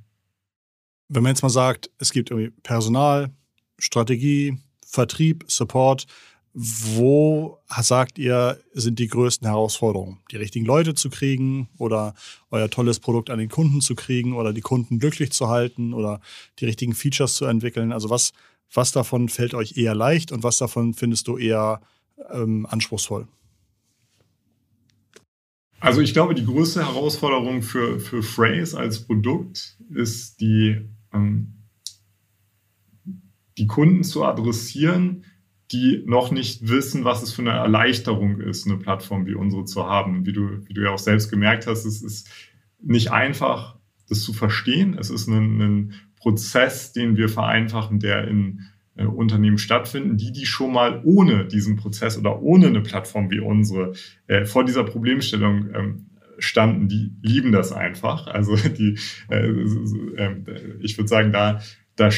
Wenn 1.09 1.23
man 1.23 1.31
jetzt 1.31 1.41
mal 1.41 1.49
sagt, 1.49 1.89
es 1.97 2.11
gibt 2.11 2.31
irgendwie 2.31 2.51
Personal, 2.63 3.31
Strategie, 3.77 4.57
Vertrieb, 4.85 5.43
Support, 5.47 6.05
wo 6.53 7.59
sagt 7.69 8.17
ihr, 8.17 8.59
sind 8.73 8.99
die 8.99 9.07
größten 9.07 9.47
Herausforderungen? 9.47 10.19
Die 10.31 10.35
richtigen 10.35 10.65
Leute 10.65 10.93
zu 10.93 11.09
kriegen 11.09 11.69
oder 11.77 12.13
euer 12.49 12.69
tolles 12.69 12.99
Produkt 12.99 13.29
an 13.29 13.39
den 13.39 13.47
Kunden 13.47 13.79
zu 13.79 13.95
kriegen 13.95 14.35
oder 14.35 14.51
die 14.51 14.61
Kunden 14.61 14.99
glücklich 14.99 15.31
zu 15.31 15.47
halten 15.47 15.93
oder 15.93 16.19
die 16.59 16.65
richtigen 16.65 16.93
Features 16.93 17.35
zu 17.35 17.45
entwickeln? 17.45 17.93
Also 17.93 18.09
was, 18.09 18.33
was 18.73 18.91
davon 18.91 19.29
fällt 19.29 19.53
euch 19.53 19.77
eher 19.77 19.95
leicht 19.95 20.31
und 20.33 20.43
was 20.43 20.57
davon 20.57 20.93
findest 20.93 21.27
du 21.27 21.37
eher 21.37 21.81
ähm, 22.31 22.65
anspruchsvoll? 22.65 23.27
Also 25.79 26.01
ich 26.01 26.13
glaube, 26.13 26.35
die 26.35 26.45
größte 26.45 26.85
Herausforderung 26.85 27.63
für, 27.63 27.99
für 27.99 28.21
Phrase 28.21 28.77
als 28.77 29.07
Produkt 29.07 29.77
ist 29.89 30.39
die, 30.41 30.81
ähm, 31.13 31.53
die 33.57 33.67
Kunden 33.67 34.03
zu 34.03 34.23
adressieren, 34.25 35.23
die 35.71 36.03
noch 36.05 36.31
nicht 36.31 36.67
wissen, 36.67 37.03
was 37.03 37.23
es 37.23 37.33
für 37.33 37.41
eine 37.41 37.51
Erleichterung 37.51 38.39
ist, 38.39 38.67
eine 38.67 38.77
Plattform 38.77 39.25
wie 39.25 39.35
unsere 39.35 39.65
zu 39.65 39.85
haben. 39.85 40.25
Wie 40.25 40.33
du, 40.33 40.67
wie 40.67 40.73
du 40.73 40.83
ja 40.83 40.91
auch 40.91 40.99
selbst 40.99 41.29
gemerkt 41.29 41.67
hast, 41.67 41.85
es 41.85 42.01
ist 42.01 42.29
nicht 42.81 43.11
einfach, 43.11 43.77
das 44.09 44.21
zu 44.21 44.33
verstehen. 44.33 44.97
Es 44.99 45.09
ist 45.09 45.27
ein, 45.27 45.61
ein 45.61 45.93
Prozess, 46.17 46.91
den 46.91 47.15
wir 47.17 47.29
vereinfachen, 47.29 47.99
der 47.99 48.27
in 48.27 48.61
äh, 48.95 49.05
Unternehmen 49.05 49.57
stattfinden, 49.57 50.17
die 50.17 50.31
die 50.31 50.45
schon 50.45 50.73
mal 50.73 51.01
ohne 51.03 51.45
diesen 51.45 51.77
Prozess 51.77 52.17
oder 52.17 52.41
ohne 52.41 52.67
eine 52.67 52.81
Plattform 52.81 53.31
wie 53.31 53.39
unsere 53.39 53.93
äh, 54.27 54.45
vor 54.45 54.65
dieser 54.65 54.83
Problemstellung 54.83 55.69
ähm, 55.73 56.05
standen, 56.39 56.87
die 56.87 57.11
lieben 57.21 57.51
das 57.51 57.71
einfach. 57.71 58.27
Also 58.27 58.55
die, 58.55 58.97
äh, 59.29 59.47
äh, 59.47 60.77
ich 60.81 60.97
würde 60.97 61.07
sagen, 61.07 61.31
da, 61.31 61.61
da 61.95 62.09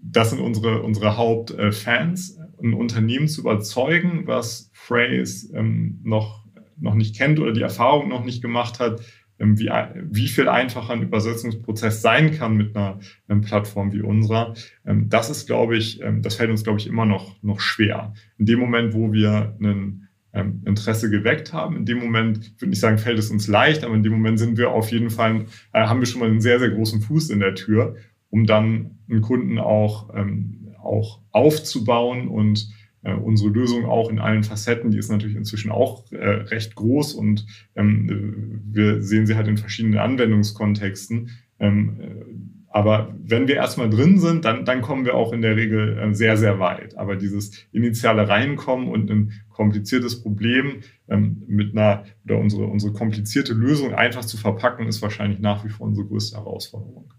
das 0.00 0.30
sind 0.30 0.40
unsere, 0.40 0.82
unsere 0.82 1.16
Hauptfans, 1.16 2.38
ein 2.62 2.74
Unternehmen 2.74 3.28
zu 3.28 3.42
überzeugen, 3.42 4.22
was 4.26 4.70
Phrase 4.72 5.54
ähm, 5.54 6.00
noch, 6.02 6.44
noch 6.78 6.94
nicht 6.94 7.16
kennt 7.16 7.38
oder 7.40 7.52
die 7.52 7.62
Erfahrung 7.62 8.08
noch 8.08 8.24
nicht 8.24 8.42
gemacht 8.42 8.80
hat, 8.80 9.00
ähm, 9.38 9.58
wie, 9.58 9.70
wie 10.10 10.28
viel 10.28 10.48
einfacher 10.48 10.92
ein 10.92 11.02
Übersetzungsprozess 11.02 12.02
sein 12.02 12.32
kann 12.32 12.56
mit 12.56 12.76
einer, 12.76 12.98
einer 13.28 13.40
Plattform 13.40 13.92
wie 13.92 14.02
unserer. 14.02 14.54
Ähm, 14.86 15.08
das 15.08 15.30
ist, 15.30 15.46
glaube 15.46 15.76
ich, 15.76 16.00
ähm, 16.02 16.22
das 16.22 16.36
fällt 16.36 16.50
uns, 16.50 16.64
glaube 16.64 16.78
ich, 16.78 16.86
immer 16.86 17.06
noch, 17.06 17.42
noch 17.42 17.60
schwer. 17.60 18.14
In 18.38 18.46
dem 18.46 18.58
Moment, 18.58 18.94
wo 18.94 19.12
wir 19.12 19.56
einen 19.60 20.08
ähm, 20.32 20.62
Interesse 20.66 21.10
geweckt 21.10 21.52
haben. 21.52 21.76
In 21.76 21.86
dem 21.86 21.98
Moment, 21.98 22.38
ich 22.38 22.60
würde 22.60 22.70
nicht 22.70 22.80
sagen, 22.80 22.98
fällt 22.98 23.18
es 23.18 23.30
uns 23.30 23.48
leicht, 23.48 23.84
aber 23.84 23.94
in 23.94 24.02
dem 24.02 24.12
Moment 24.12 24.38
sind 24.38 24.58
wir 24.58 24.70
auf 24.70 24.90
jeden 24.92 25.10
Fall, 25.10 25.46
äh, 25.72 25.86
haben 25.86 26.00
wir 26.00 26.06
schon 26.06 26.20
mal 26.20 26.28
einen 26.28 26.40
sehr, 26.40 26.58
sehr 26.58 26.70
großen 26.70 27.00
Fuß 27.00 27.30
in 27.30 27.40
der 27.40 27.54
Tür 27.54 27.96
um 28.30 28.46
dann 28.46 28.98
einen 29.08 29.22
Kunden 29.22 29.58
auch, 29.58 30.14
ähm, 30.14 30.67
auch 30.78 31.20
aufzubauen 31.30 32.28
und 32.28 32.68
äh, 33.02 33.14
unsere 33.14 33.50
Lösung 33.50 33.84
auch 33.84 34.10
in 34.10 34.18
allen 34.18 34.42
Facetten, 34.42 34.90
die 34.90 34.98
ist 34.98 35.10
natürlich 35.10 35.36
inzwischen 35.36 35.70
auch 35.70 36.10
äh, 36.12 36.16
recht 36.16 36.74
groß 36.74 37.14
und 37.14 37.46
ähm, 37.76 38.62
wir 38.64 39.02
sehen 39.02 39.26
sie 39.26 39.36
halt 39.36 39.48
in 39.48 39.56
verschiedenen 39.56 39.98
Anwendungskontexten. 39.98 41.30
Ähm, 41.60 42.58
aber 42.70 43.14
wenn 43.22 43.48
wir 43.48 43.56
erstmal 43.56 43.88
drin 43.88 44.18
sind, 44.18 44.44
dann, 44.44 44.64
dann 44.64 44.82
kommen 44.82 45.04
wir 45.04 45.14
auch 45.14 45.32
in 45.32 45.40
der 45.40 45.56
Regel 45.56 45.98
äh, 45.98 46.14
sehr, 46.14 46.36
sehr 46.36 46.58
weit. 46.58 46.96
Aber 46.98 47.16
dieses 47.16 47.66
initiale 47.72 48.28
Reinkommen 48.28 48.88
und 48.88 49.10
ein 49.10 49.32
kompliziertes 49.48 50.22
Problem 50.22 50.82
ähm, 51.08 51.42
mit 51.46 51.72
einer 51.72 52.04
oder 52.24 52.38
unsere, 52.38 52.66
unsere 52.66 52.92
komplizierte 52.92 53.54
Lösung 53.54 53.94
einfach 53.94 54.24
zu 54.24 54.36
verpacken, 54.36 54.86
ist 54.86 55.00
wahrscheinlich 55.00 55.40
nach 55.40 55.64
wie 55.64 55.70
vor 55.70 55.86
unsere 55.86 56.06
größte 56.06 56.36
Herausforderung. 56.36 57.12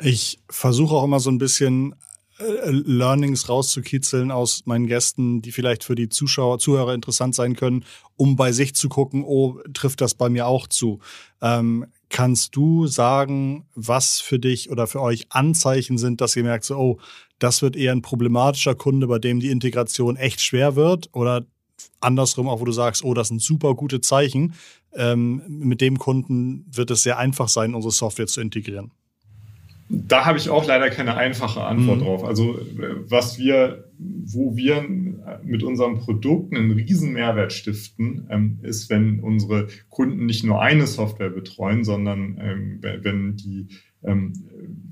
Ich 0.00 0.40
versuche 0.48 0.94
auch 0.94 1.04
immer 1.04 1.18
so 1.18 1.30
ein 1.30 1.38
bisschen 1.38 1.92
äh, 1.92 1.96
Learnings 2.38 3.48
rauszukitzeln 3.48 4.30
aus 4.30 4.62
meinen 4.64 4.86
Gästen, 4.86 5.42
die 5.42 5.52
vielleicht 5.52 5.84
für 5.84 5.94
die 5.94 6.08
Zuschauer, 6.08 6.58
Zuhörer 6.58 6.94
interessant 6.94 7.34
sein 7.34 7.56
können, 7.56 7.84
um 8.16 8.36
bei 8.36 8.52
sich 8.52 8.74
zu 8.74 8.88
gucken, 8.88 9.24
oh, 9.24 9.60
trifft 9.74 10.00
das 10.00 10.14
bei 10.14 10.28
mir 10.28 10.46
auch 10.46 10.68
zu. 10.68 11.00
Ähm, 11.42 11.86
Kannst 12.10 12.56
du 12.56 12.86
sagen, 12.86 13.66
was 13.74 14.20
für 14.20 14.38
dich 14.38 14.70
oder 14.70 14.86
für 14.86 15.02
euch 15.02 15.26
Anzeichen 15.30 15.98
sind, 15.98 16.22
dass 16.22 16.36
ihr 16.36 16.42
merkt, 16.42 16.64
so, 16.64 16.76
oh, 16.76 16.98
das 17.38 17.60
wird 17.60 17.76
eher 17.76 17.92
ein 17.92 18.02
problematischer 18.02 18.74
Kunde, 18.74 19.06
bei 19.06 19.18
dem 19.18 19.40
die 19.40 19.50
Integration 19.50 20.16
echt 20.16 20.40
schwer 20.40 20.74
wird? 20.74 21.10
Oder 21.12 21.44
andersrum 22.00 22.48
auch, 22.48 22.60
wo 22.60 22.64
du 22.64 22.72
sagst, 22.72 23.04
oh, 23.04 23.12
das 23.12 23.28
sind 23.28 23.42
super 23.42 23.74
gute 23.74 24.00
Zeichen. 24.00 24.54
Ähm, 24.94 25.42
mit 25.48 25.82
dem 25.82 25.98
Kunden 25.98 26.64
wird 26.70 26.90
es 26.90 27.02
sehr 27.02 27.18
einfach 27.18 27.48
sein, 27.48 27.74
unsere 27.74 27.92
Software 27.92 28.26
zu 28.26 28.40
integrieren. 28.40 28.90
Da 29.90 30.26
habe 30.26 30.36
ich 30.36 30.50
auch 30.50 30.66
leider 30.66 30.90
keine 30.90 31.16
einfache 31.16 31.62
Antwort 31.62 32.00
mhm. 32.00 32.04
drauf. 32.04 32.24
Also 32.24 32.60
was 33.06 33.38
wir, 33.38 33.90
wo 33.98 34.56
wir 34.56 34.84
mit 35.42 35.62
unserem 35.62 35.98
Produkt 35.98 36.54
einen 36.54 36.70
riesen 36.72 37.12
Mehrwert 37.12 37.52
stiften, 37.52 38.26
ähm, 38.30 38.58
ist, 38.62 38.90
wenn 38.90 39.20
unsere 39.20 39.68
Kunden 39.88 40.26
nicht 40.26 40.44
nur 40.44 40.60
eine 40.60 40.86
Software 40.86 41.30
betreuen, 41.30 41.84
sondern 41.84 42.38
ähm, 42.40 42.80
wenn 43.02 43.36
die 43.36 43.68
ähm, 44.04 44.32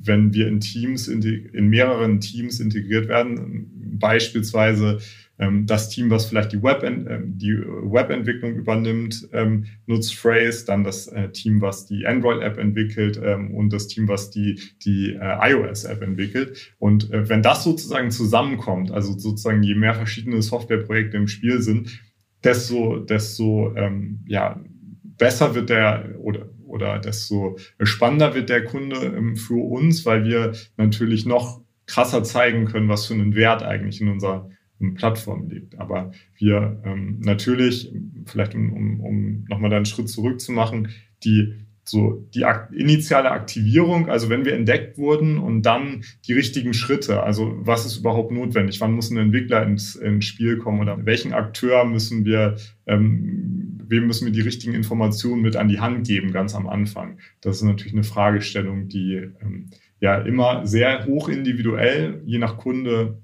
wenn 0.02 0.32
wir 0.32 0.48
in 0.48 0.60
Teams, 0.60 1.08
in 1.08 1.68
mehreren 1.68 2.20
Teams 2.20 2.60
integriert 2.60 3.08
werden, 3.08 3.70
beispielsweise 3.98 4.98
das 5.38 5.90
Team, 5.90 6.10
was 6.10 6.26
vielleicht 6.26 6.52
die, 6.52 6.62
Web 6.62 6.82
ähm, 6.82 7.36
die 7.36 7.52
Webentwicklung 7.52 8.54
übernimmt, 8.54 9.28
ähm, 9.32 9.66
nutzt 9.86 10.14
Phrase, 10.14 10.64
dann 10.64 10.84
das 10.84 11.08
äh, 11.08 11.30
Team, 11.30 11.60
was 11.60 11.86
die 11.86 12.06
Android-App 12.06 12.58
entwickelt 12.58 13.18
und 13.18 13.72
das 13.72 13.88
Team, 13.88 14.08
was 14.08 14.30
die, 14.30 14.60
die 14.84 15.12
äh, 15.12 15.52
iOS-App 15.52 16.02
entwickelt. 16.02 16.74
Und 16.78 17.12
äh, 17.12 17.28
wenn 17.28 17.42
das 17.42 17.64
sozusagen 17.64 18.10
zusammenkommt, 18.10 18.90
also 18.90 19.12
sozusagen 19.18 19.62
je 19.62 19.74
mehr 19.74 19.94
verschiedene 19.94 20.40
Softwareprojekte 20.40 21.16
im 21.16 21.28
Spiel 21.28 21.60
sind, 21.60 22.00
desto, 22.42 22.98
desto 22.98 23.74
ähm, 23.76 24.20
ja, 24.26 24.60
besser 25.02 25.54
wird 25.54 25.70
der 25.70 26.14
oder 26.18 26.48
oder 26.66 26.98
desto 26.98 27.58
spannender 27.82 28.34
wird 28.34 28.48
der 28.50 28.64
Kunde 28.64 28.96
ähm, 28.96 29.36
für 29.36 29.64
uns, 29.64 30.04
weil 30.04 30.24
wir 30.24 30.52
natürlich 30.76 31.24
noch 31.24 31.62
krasser 31.86 32.24
zeigen 32.24 32.66
können, 32.66 32.88
was 32.88 33.06
für 33.06 33.14
einen 33.14 33.34
Wert 33.34 33.62
eigentlich 33.62 34.00
in 34.00 34.08
unserer 34.08 34.50
Plattform 34.94 35.48
liegt. 35.48 35.78
Aber 35.78 36.12
wir 36.36 36.80
ähm, 36.84 37.20
natürlich, 37.20 37.92
vielleicht 38.26 38.54
um, 38.54 38.72
um, 38.72 39.00
um 39.00 39.44
nochmal 39.48 39.72
einen 39.72 39.86
Schritt 39.86 40.08
zurück 40.08 40.40
zu 40.40 40.52
machen, 40.52 40.88
die 41.24 41.66
so 41.88 42.28
die 42.34 42.44
initiale 42.72 43.30
Aktivierung, 43.30 44.08
also 44.08 44.28
wenn 44.28 44.44
wir 44.44 44.54
entdeckt 44.54 44.98
wurden 44.98 45.38
und 45.38 45.62
dann 45.62 46.02
die 46.26 46.32
richtigen 46.32 46.74
Schritte, 46.74 47.22
also 47.22 47.54
was 47.60 47.86
ist 47.86 47.98
überhaupt 47.98 48.32
notwendig, 48.32 48.80
wann 48.80 48.92
muss 48.92 49.10
ein 49.10 49.18
Entwickler 49.18 49.62
ins, 49.62 49.94
ins 49.94 50.24
Spiel 50.24 50.58
kommen 50.58 50.80
oder 50.80 51.06
welchen 51.06 51.32
Akteur 51.32 51.84
müssen 51.84 52.24
wir, 52.24 52.56
ähm, 52.86 53.78
wem 53.86 54.08
müssen 54.08 54.26
wir 54.26 54.32
die 54.32 54.40
richtigen 54.40 54.74
Informationen 54.74 55.42
mit 55.42 55.54
an 55.54 55.68
die 55.68 55.78
Hand 55.78 56.08
geben, 56.08 56.32
ganz 56.32 56.56
am 56.56 56.66
Anfang. 56.66 57.18
Das 57.40 57.56
ist 57.56 57.62
natürlich 57.62 57.92
eine 57.92 58.02
Fragestellung, 58.02 58.88
die 58.88 59.30
ähm, 59.40 59.70
ja 60.00 60.18
immer 60.18 60.66
sehr 60.66 61.06
hoch 61.06 61.28
individuell, 61.28 62.20
je 62.26 62.38
nach 62.38 62.58
Kunde, 62.58 63.22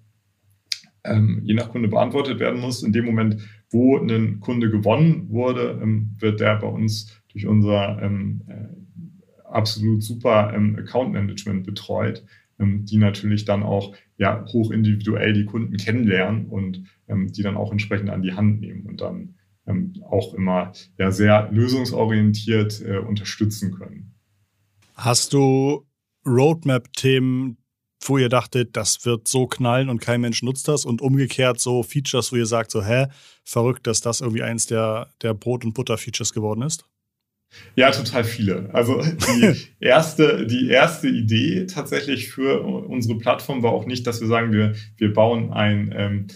ähm, 1.05 1.41
je 1.45 1.55
nach 1.55 1.71
Kunde 1.71 1.89
beantwortet 1.89 2.39
werden 2.39 2.61
muss. 2.61 2.83
In 2.83 2.93
dem 2.93 3.05
Moment, 3.05 3.39
wo 3.71 3.99
ein 3.99 4.41
Kunde 4.41 4.71
gewonnen 4.71 5.29
wurde, 5.31 5.79
ähm, 5.83 6.17
wird 6.19 6.41
der 6.41 6.57
bei 6.59 6.67
uns 6.67 7.21
durch 7.33 7.47
unser 7.47 8.01
ähm, 8.03 8.43
äh, 8.47 9.45
absolut 9.45 10.03
super 10.03 10.53
ähm, 10.55 10.77
Account 10.79 11.13
Management 11.13 11.65
betreut, 11.65 12.25
ähm, 12.59 12.85
die 12.85 12.99
natürlich 12.99 13.45
dann 13.45 13.63
auch 13.63 13.95
ja 14.19 14.45
hoch 14.53 14.71
individuell 14.71 15.33
die 15.33 15.45
Kunden 15.45 15.77
kennenlernen 15.77 16.47
und 16.47 16.85
ähm, 17.09 17.33
die 17.33 17.43
dann 17.43 17.57
auch 17.57 17.73
entsprechend 17.73 18.11
an 18.11 18.23
die 18.23 18.35
Hand 18.35 18.61
nehmen 18.61 18.87
und 18.87 19.01
dann 19.01 19.35
auch 20.11 20.35
immer 20.35 20.73
ja 20.99 21.13
sehr 21.13 21.49
lösungsorientiert 21.53 22.83
äh, 22.85 22.99
unterstützen 22.99 23.71
können. 23.71 24.13
Hast 24.97 25.33
du 25.33 25.87
Roadmap-Themen, 26.27 27.59
wo 28.09 28.19
ihr 28.19 28.29
dachtet, 28.29 28.77
das 28.77 29.05
wird 29.05 29.29
so 29.29 29.47
knallen 29.47 29.89
und 29.89 30.01
kein 30.01 30.21
Mensch 30.21 30.43
nutzt 30.43 30.69
das 30.69 30.85
und 30.85 31.01
umgekehrt 31.01 31.61
so 31.61 31.83
Features, 31.83 32.33
wo 32.33 32.37
ihr 32.37 32.47
sagt, 32.47 32.71
so, 32.71 32.85
hä, 32.85 33.07
verrückt, 33.45 33.87
dass 33.87 34.01
das 34.01 34.21
irgendwie 34.21 34.43
eins 34.43 34.67
der, 34.67 35.11
der 35.23 35.35
Brot- 35.35 35.65
und 35.65 35.75
Butter-Features 35.75 36.33
geworden 36.33 36.63
ist? 36.63 36.85
Ja, 37.77 37.91
total 37.91 38.25
viele. 38.25 38.71
Also 38.73 39.03
die 39.03 39.55
erste, 39.81 40.47
die 40.47 40.69
erste 40.71 41.09
Idee 41.09 41.67
tatsächlich 41.67 42.31
für 42.31 42.63
unsere 42.63 43.19
Plattform 43.19 43.63
war 43.63 43.73
auch 43.73 43.87
nicht, 43.87 44.07
dass 44.07 44.21
wir 44.21 44.29
sagen, 44.29 44.53
wir, 44.53 44.75
wir 44.97 45.13
bauen 45.13 45.53
ein, 45.53 45.93
ähm, 45.95 46.27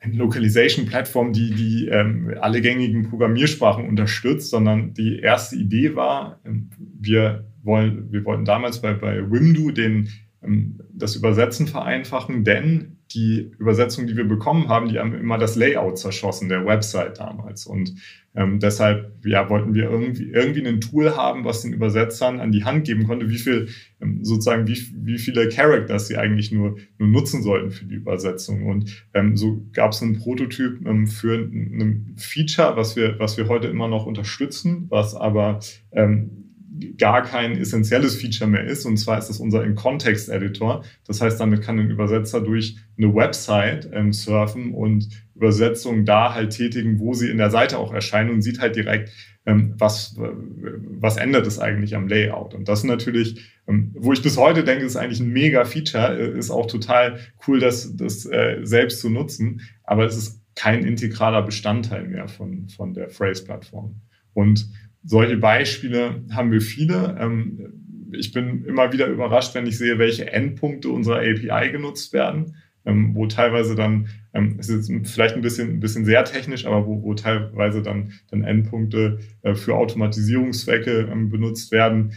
eine 0.00 0.14
Localization-Plattform, 0.14 1.32
die, 1.32 1.54
die 1.54 1.88
ähm, 1.88 2.34
alle 2.40 2.60
gängigen 2.60 3.08
Programmiersprachen 3.08 3.88
unterstützt, 3.88 4.50
sondern 4.50 4.94
die 4.94 5.20
erste 5.20 5.56
Idee 5.56 5.94
war, 5.96 6.40
ähm, 6.44 6.70
wir 6.78 7.46
wollen, 7.62 8.10
wir 8.12 8.24
wollten 8.24 8.44
damals 8.44 8.80
bei, 8.80 8.94
bei 8.94 9.18
Wimdu 9.30 9.70
den, 9.70 10.08
das 10.40 11.16
Übersetzen 11.16 11.66
vereinfachen, 11.66 12.44
denn 12.44 12.98
die 13.12 13.50
Übersetzung, 13.58 14.06
die 14.06 14.16
wir 14.16 14.28
bekommen 14.28 14.68
haben, 14.68 14.88
die 14.88 14.98
haben 14.98 15.14
immer 15.14 15.38
das 15.38 15.56
Layout 15.56 15.98
zerschossen, 15.98 16.48
der 16.48 16.66
Website 16.66 17.18
damals. 17.18 17.66
Und 17.66 17.94
ähm, 18.34 18.60
deshalb 18.60 19.24
ja, 19.24 19.48
wollten 19.48 19.74
wir 19.74 19.90
irgendwie, 19.90 20.30
irgendwie 20.30 20.64
ein 20.66 20.80
Tool 20.80 21.16
haben, 21.16 21.44
was 21.44 21.62
den 21.62 21.72
Übersetzern 21.72 22.38
an 22.38 22.52
die 22.52 22.64
Hand 22.64 22.86
geben 22.86 23.06
konnte, 23.06 23.30
wie 23.30 23.38
viel, 23.38 23.68
ähm, 24.00 24.24
sozusagen, 24.24 24.68
wie, 24.68 24.78
wie 24.94 25.18
viele 25.18 25.48
Characters 25.48 26.06
sie 26.06 26.18
eigentlich 26.18 26.52
nur, 26.52 26.76
nur 26.98 27.08
nutzen 27.08 27.42
sollten 27.42 27.70
für 27.70 27.86
die 27.86 27.96
Übersetzung. 27.96 28.66
Und 28.66 29.06
ähm, 29.14 29.36
so 29.36 29.66
gab 29.72 29.92
es 29.92 30.02
einen 30.02 30.18
Prototyp 30.18 30.86
ähm, 30.86 31.06
für 31.06 31.34
ein 31.34 32.14
Feature, 32.18 32.76
was 32.76 32.94
wir, 32.94 33.18
was 33.18 33.38
wir 33.38 33.48
heute 33.48 33.68
immer 33.68 33.88
noch 33.88 34.06
unterstützen, 34.06 34.86
was 34.90 35.14
aber 35.14 35.60
ähm, 35.92 36.47
gar 36.96 37.22
kein 37.22 37.58
essentielles 37.58 38.16
Feature 38.16 38.48
mehr 38.48 38.64
ist. 38.64 38.84
Und 38.84 38.96
zwar 38.96 39.18
ist 39.18 39.28
das 39.28 39.40
unser 39.40 39.64
In-Context-Editor. 39.64 40.84
Das 41.06 41.20
heißt, 41.20 41.40
damit 41.40 41.62
kann 41.62 41.78
ein 41.78 41.90
Übersetzer 41.90 42.40
durch 42.40 42.76
eine 42.96 43.14
Website 43.14 43.88
ähm, 43.92 44.12
surfen 44.12 44.74
und 44.74 45.08
Übersetzungen 45.34 46.04
da 46.04 46.34
halt 46.34 46.50
tätigen, 46.50 46.98
wo 46.98 47.14
sie 47.14 47.30
in 47.30 47.38
der 47.38 47.50
Seite 47.50 47.78
auch 47.78 47.92
erscheinen 47.92 48.30
und 48.30 48.42
sieht 48.42 48.60
halt 48.60 48.76
direkt, 48.76 49.10
ähm, 49.46 49.74
was, 49.78 50.16
was 50.18 51.16
ändert 51.16 51.46
es 51.46 51.58
eigentlich 51.58 51.96
am 51.96 52.08
Layout. 52.08 52.54
Und 52.54 52.68
das 52.68 52.84
natürlich, 52.84 53.40
ähm, 53.66 53.94
wo 53.94 54.12
ich 54.12 54.22
bis 54.22 54.36
heute 54.36 54.64
denke, 54.64 54.84
ist 54.84 54.96
eigentlich 54.96 55.20
ein 55.20 55.32
mega 55.32 55.64
Feature, 55.64 56.18
äh, 56.18 56.38
ist 56.38 56.50
auch 56.50 56.66
total 56.66 57.18
cool, 57.46 57.60
das, 57.60 57.96
das 57.96 58.26
äh, 58.26 58.58
selbst 58.62 59.00
zu 59.00 59.08
nutzen. 59.08 59.62
Aber 59.84 60.04
es 60.04 60.16
ist 60.16 60.42
kein 60.54 60.84
integraler 60.84 61.42
Bestandteil 61.42 62.08
mehr 62.08 62.28
von, 62.28 62.68
von 62.68 62.92
der 62.92 63.08
Phrase-Plattform. 63.08 64.00
Und 64.34 64.68
solche 65.08 65.38
Beispiele 65.38 66.22
haben 66.30 66.52
wir 66.52 66.60
viele. 66.60 67.16
Ähm, 67.18 68.12
ich 68.12 68.32
bin 68.32 68.64
immer 68.64 68.92
wieder 68.92 69.06
überrascht, 69.06 69.54
wenn 69.54 69.66
ich 69.66 69.78
sehe, 69.78 69.98
welche 69.98 70.30
Endpunkte 70.32 70.90
unserer 70.90 71.20
API 71.20 71.70
genutzt 71.72 72.12
werden, 72.12 72.56
ähm, 72.84 73.14
wo 73.14 73.26
teilweise 73.26 73.74
dann, 73.74 74.08
ähm, 74.34 74.56
es 74.58 74.68
ist 74.68 74.92
vielleicht 75.04 75.34
ein 75.34 75.40
bisschen, 75.40 75.70
ein 75.70 75.80
bisschen 75.80 76.04
sehr 76.04 76.24
technisch, 76.24 76.66
aber 76.66 76.86
wo, 76.86 77.02
wo 77.02 77.14
teilweise 77.14 77.82
dann, 77.82 78.12
dann 78.30 78.44
Endpunkte 78.44 79.18
äh, 79.42 79.54
für 79.54 79.74
Automatisierungszwecke 79.74 81.04
benutzt 81.30 81.72
werden, 81.72 82.12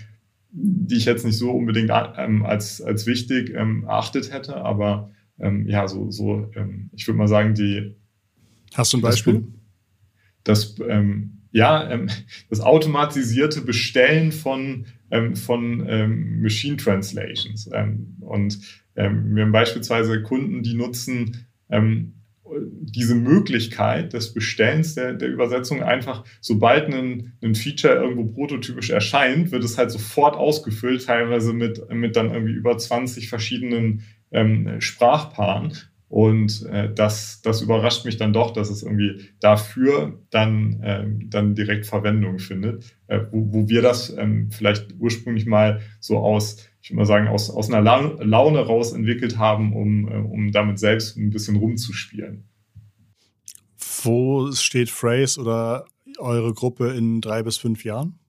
die 0.52 0.98
ich 0.98 1.06
jetzt 1.06 1.26
nicht 1.26 1.38
so 1.38 1.52
unbedingt 1.52 1.92
als, 1.92 2.82
als 2.82 3.08
wichtig 3.08 3.52
erachtet 3.52 4.34
hätte, 4.34 4.58
aber 4.58 5.12
ja, 5.66 5.88
so, 5.88 6.12
so 6.12 6.52
ich 6.92 7.08
würde 7.08 7.18
mal 7.18 7.28
sagen, 7.28 7.56
die. 7.56 7.96
Hast 8.74 8.92
du 8.92 8.98
ein 8.98 9.02
Beispiel? 9.02 9.48
Das, 10.44 10.76
das 10.76 10.88
ja, 11.52 11.90
ähm, 11.90 12.10
das 12.50 12.62
automatisierte 12.62 13.62
Bestellen 13.62 14.32
von, 14.32 14.86
ähm, 15.10 15.36
von 15.36 15.86
ähm, 15.88 16.42
Machine 16.42 16.78
Translations. 16.78 17.70
Ähm, 17.74 18.18
und 18.22 18.60
ähm, 18.96 19.36
wir 19.36 19.44
haben 19.44 19.52
beispielsweise 19.52 20.22
Kunden, 20.24 20.64
die 20.64 20.74
nutzen 20.74 21.46
ähm, 21.70 22.14
diese 22.82 23.16
Möglichkeit 23.16 24.14
des 24.14 24.34
Bestellens 24.34 24.96
der, 24.96 25.14
der 25.14 25.30
Übersetzung 25.30 25.84
einfach, 25.84 26.26
sobald 26.42 26.94
ein, 26.94 27.34
ein 27.42 27.56
Feature 27.56 27.96
irgendwo 27.96 28.26
prototypisch 28.26 28.90
erscheint, 28.90 29.52
wird 29.52 29.64
es 29.64 29.78
halt 29.78 29.92
sofort 29.92 30.36
ausgefüllt, 30.36 31.06
teilweise 31.06 31.54
mit, 31.54 31.82
mit 31.92 32.16
dann 32.16 32.32
irgendwie 32.32 32.54
über 32.54 32.78
20 32.78 33.30
verschiedenen 33.30 34.04
ähm, 34.32 34.82
Sprachpaaren. 34.82 35.74
Und 36.12 36.66
äh, 36.66 36.94
das, 36.94 37.42
das 37.42 37.62
überrascht 37.62 38.04
mich 38.04 38.18
dann 38.18 38.34
doch, 38.34 38.52
dass 38.52 38.70
es 38.70 38.84
irgendwie 38.84 39.30
dafür 39.40 40.20
dann, 40.30 40.82
äh, 40.82 41.06
dann 41.30 41.56
direkt 41.56 41.86
Verwendung 41.86 42.38
findet, 42.38 42.84
äh, 43.08 43.22
wo, 43.32 43.54
wo 43.54 43.70
wir 43.70 43.82
das 43.82 44.14
ähm, 44.18 44.52
vielleicht 44.52 44.94
ursprünglich 45.00 45.46
mal 45.46 45.80
so 46.02 46.18
aus, 46.18 46.68
ich 46.82 46.90
würde 46.90 46.98
mal 46.98 47.06
sagen, 47.06 47.30
aus, 47.30 47.50
aus 47.50 47.72
einer 47.72 47.82
Laune 47.82 48.60
raus 48.60 48.92
entwickelt 48.92 49.38
haben, 49.38 49.72
um, 49.74 50.12
äh, 50.12 50.18
um 50.18 50.52
damit 50.52 50.80
selbst 50.80 51.16
ein 51.16 51.30
bisschen 51.30 51.56
rumzuspielen. 51.56 52.44
Wo 54.04 54.52
steht 54.52 54.90
Phrase 54.90 55.40
oder 55.40 55.86
eure 56.18 56.54
Gruppe 56.54 56.90
in 56.90 57.22
drei 57.22 57.42
bis 57.42 57.56
fünf 57.56 57.86
Jahren? 57.86 58.20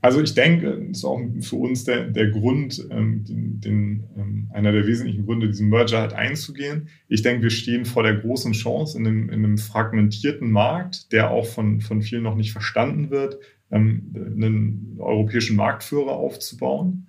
Also 0.00 0.22
ich 0.22 0.34
denke, 0.34 0.78
das 0.88 0.98
ist 0.98 1.04
auch 1.04 1.20
für 1.40 1.56
uns 1.56 1.84
der, 1.84 2.04
der 2.08 2.30
Grund, 2.30 2.86
ähm, 2.90 3.24
den, 3.24 3.60
den, 3.60 4.04
ähm, 4.16 4.50
einer 4.52 4.70
der 4.70 4.86
wesentlichen 4.86 5.26
Gründe, 5.26 5.48
diesen 5.48 5.68
Merger 5.68 6.00
halt 6.00 6.12
einzugehen. 6.12 6.88
Ich 7.08 7.22
denke, 7.22 7.42
wir 7.42 7.50
stehen 7.50 7.84
vor 7.84 8.04
der 8.04 8.14
großen 8.14 8.52
Chance 8.52 8.96
in 8.96 9.06
einem, 9.06 9.28
in 9.28 9.44
einem 9.44 9.58
fragmentierten 9.58 10.50
Markt, 10.50 11.12
der 11.12 11.30
auch 11.30 11.46
von, 11.46 11.80
von 11.80 12.02
vielen 12.02 12.22
noch 12.22 12.36
nicht 12.36 12.52
verstanden 12.52 13.10
wird, 13.10 13.38
ähm, 13.72 14.12
einen 14.14 14.96
europäischen 14.98 15.56
Marktführer 15.56 16.12
aufzubauen. 16.12 17.08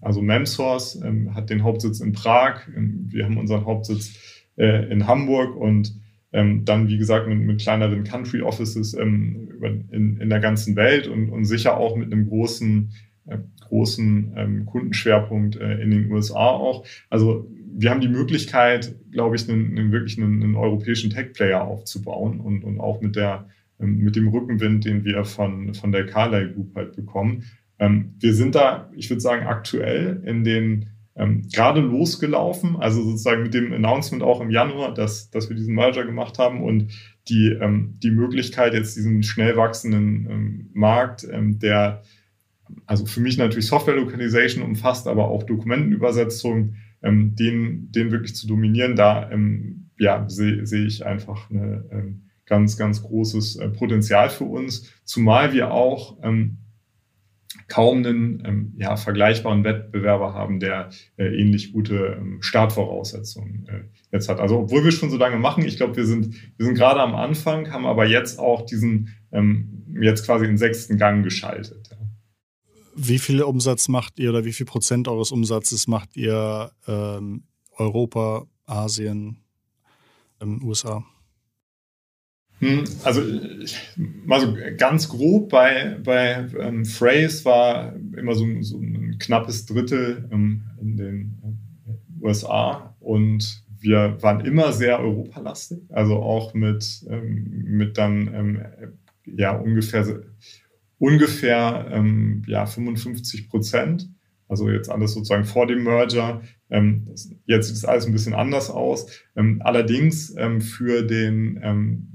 Also 0.00 0.20
Memsource 0.20 1.00
ähm, 1.04 1.34
hat 1.34 1.50
den 1.50 1.62
Hauptsitz 1.62 2.00
in 2.00 2.12
Prag, 2.12 2.62
ähm, 2.76 3.06
wir 3.10 3.24
haben 3.24 3.38
unseren 3.38 3.64
Hauptsitz 3.64 4.12
äh, 4.56 4.90
in 4.90 5.06
Hamburg 5.06 5.56
und 5.56 5.94
ähm, 6.34 6.64
dann, 6.64 6.88
wie 6.88 6.98
gesagt, 6.98 7.28
mit, 7.28 7.38
mit 7.38 7.60
kleineren 7.60 8.04
Country 8.04 8.42
Offices 8.42 8.92
ähm, 8.94 9.48
in, 9.90 10.18
in 10.18 10.28
der 10.28 10.40
ganzen 10.40 10.74
Welt 10.76 11.06
und, 11.06 11.30
und 11.30 11.44
sicher 11.44 11.76
auch 11.76 11.96
mit 11.96 12.12
einem 12.12 12.28
großen, 12.28 12.90
äh, 13.26 13.38
großen 13.68 14.32
ähm, 14.36 14.66
Kundenschwerpunkt 14.66 15.56
äh, 15.56 15.80
in 15.80 15.92
den 15.92 16.10
USA 16.10 16.48
auch. 16.48 16.84
Also 17.08 17.48
wir 17.76 17.90
haben 17.90 18.00
die 18.00 18.08
Möglichkeit, 18.08 18.94
glaube 19.12 19.36
ich, 19.36 19.48
einen, 19.48 19.78
einen 19.78 19.92
wirklich 19.92 20.18
einen, 20.18 20.42
einen 20.42 20.56
europäischen 20.56 21.10
Tech-Player 21.10 21.62
aufzubauen 21.62 22.40
und, 22.40 22.64
und 22.64 22.80
auch 22.80 23.00
mit 23.00 23.14
der 23.14 23.46
ähm, 23.80 23.98
mit 23.98 24.16
dem 24.16 24.28
Rückenwind, 24.28 24.84
den 24.84 25.04
wir 25.04 25.24
von, 25.24 25.72
von 25.74 25.92
der 25.92 26.06
Carlyle 26.06 26.52
Group 26.52 26.74
halt 26.74 26.96
bekommen. 26.96 27.44
Ähm, 27.78 28.14
wir 28.18 28.34
sind 28.34 28.56
da, 28.56 28.90
ich 28.96 29.08
würde 29.10 29.20
sagen, 29.20 29.46
aktuell 29.46 30.22
in 30.24 30.44
den 30.44 30.86
ähm, 31.16 31.48
gerade 31.52 31.80
losgelaufen, 31.80 32.76
also 32.76 33.02
sozusagen 33.02 33.42
mit 33.42 33.54
dem 33.54 33.72
Announcement 33.72 34.22
auch 34.22 34.40
im 34.40 34.50
Januar, 34.50 34.94
dass, 34.94 35.30
dass 35.30 35.48
wir 35.48 35.56
diesen 35.56 35.74
Merger 35.74 36.04
gemacht 36.04 36.38
haben 36.38 36.62
und 36.62 36.92
die, 37.28 37.48
ähm, 37.48 37.98
die 38.02 38.10
Möglichkeit, 38.10 38.74
jetzt 38.74 38.96
diesen 38.96 39.22
schnell 39.22 39.56
wachsenden 39.56 40.28
ähm, 40.30 40.70
Markt, 40.72 41.26
ähm, 41.30 41.58
der 41.58 42.02
also 42.86 43.06
für 43.06 43.20
mich 43.20 43.36
natürlich 43.36 43.66
Software 43.66 43.96
Localization 43.96 44.64
umfasst, 44.64 45.06
aber 45.06 45.28
auch 45.28 45.42
Dokumentenübersetzung, 45.44 46.76
ähm, 47.02 47.34
den, 47.36 47.92
den 47.92 48.10
wirklich 48.10 48.34
zu 48.34 48.46
dominieren, 48.46 48.96
da 48.96 49.30
ähm, 49.30 49.90
ja, 49.98 50.24
sehe 50.28 50.66
seh 50.66 50.84
ich 50.84 51.06
einfach 51.06 51.50
eine 51.50 52.18
ganz, 52.46 52.76
ganz 52.76 53.02
großes 53.02 53.56
äh, 53.56 53.68
Potenzial 53.68 54.30
für 54.30 54.44
uns, 54.44 54.92
zumal 55.04 55.52
wir 55.52 55.70
auch 55.70 56.18
ähm, 56.22 56.58
kaum 57.68 57.98
einen 57.98 58.42
ähm, 58.44 58.74
ja, 58.76 58.96
vergleichbaren 58.96 59.64
Wettbewerber 59.64 60.34
haben, 60.34 60.60
der 60.60 60.90
äh, 61.16 61.26
ähnlich 61.26 61.72
gute 61.72 62.16
ähm, 62.18 62.38
Startvoraussetzungen 62.40 63.66
äh, 63.68 63.84
jetzt 64.12 64.28
hat. 64.28 64.40
Also 64.40 64.58
obwohl 64.58 64.84
wir 64.84 64.92
schon 64.92 65.10
so 65.10 65.16
lange 65.16 65.36
machen, 65.36 65.64
ich 65.64 65.76
glaube, 65.76 65.96
wir 65.96 66.06
sind, 66.06 66.34
wir 66.56 66.66
sind 66.66 66.74
gerade 66.74 67.00
am 67.00 67.14
Anfang, 67.14 67.72
haben 67.72 67.86
aber 67.86 68.06
jetzt 68.06 68.38
auch 68.38 68.66
diesen 68.66 69.10
ähm, 69.32 69.84
jetzt 70.00 70.26
quasi 70.26 70.46
den 70.46 70.58
sechsten 70.58 70.98
Gang 70.98 71.22
geschaltet. 71.22 71.88
Ja. 71.90 71.98
Wie 72.96 73.18
viel 73.18 73.42
Umsatz 73.42 73.88
macht 73.88 74.18
ihr 74.18 74.30
oder 74.30 74.44
wie 74.44 74.52
viel 74.52 74.66
Prozent 74.66 75.08
eures 75.08 75.32
Umsatzes 75.32 75.88
macht 75.88 76.16
ihr 76.16 76.70
ähm, 76.86 77.44
Europa, 77.76 78.46
Asien, 78.66 79.38
ähm, 80.40 80.62
USA? 80.62 81.04
Hm, 82.60 82.84
also 83.02 83.20
mal 84.24 84.40
so 84.40 84.56
ganz 84.76 85.08
grob 85.08 85.50
bei, 85.50 85.98
bei 86.02 86.46
ähm, 86.58 86.84
Phrase 86.84 87.44
war 87.44 87.94
immer 88.16 88.34
so, 88.34 88.46
so 88.62 88.78
ein 88.78 89.16
knappes 89.18 89.66
Drittel 89.66 90.28
ähm, 90.32 90.62
in 90.80 90.96
den 90.96 91.38
äh, 91.42 92.24
USA 92.24 92.94
und 93.00 93.64
wir 93.80 94.16
waren 94.22 94.40
immer 94.46 94.72
sehr 94.72 94.98
europalastig, 94.98 95.78
also 95.90 96.16
auch 96.16 96.54
mit, 96.54 97.04
ähm, 97.10 97.64
mit 97.66 97.98
dann 97.98 98.32
ähm, 98.34 98.62
ja 99.26 99.52
ungefähr 99.52 100.22
ungefähr 100.98 101.88
ähm, 101.90 102.42
ja 102.46 102.64
55 102.66 103.48
Prozent. 103.48 104.08
Also 104.48 104.70
jetzt 104.70 104.90
alles 104.90 105.14
sozusagen 105.14 105.44
vor 105.44 105.66
dem 105.66 105.84
Merger. 105.84 106.42
Ähm, 106.70 107.08
jetzt 107.46 107.68
sieht 107.68 107.76
es 107.76 107.84
alles 107.84 108.06
ein 108.06 108.12
bisschen 108.12 108.34
anders 108.34 108.70
aus. 108.70 109.06
Ähm, 109.36 109.60
allerdings 109.64 110.34
ähm, 110.36 110.60
für 110.60 111.02
den, 111.02 111.60
ähm, 111.62 112.12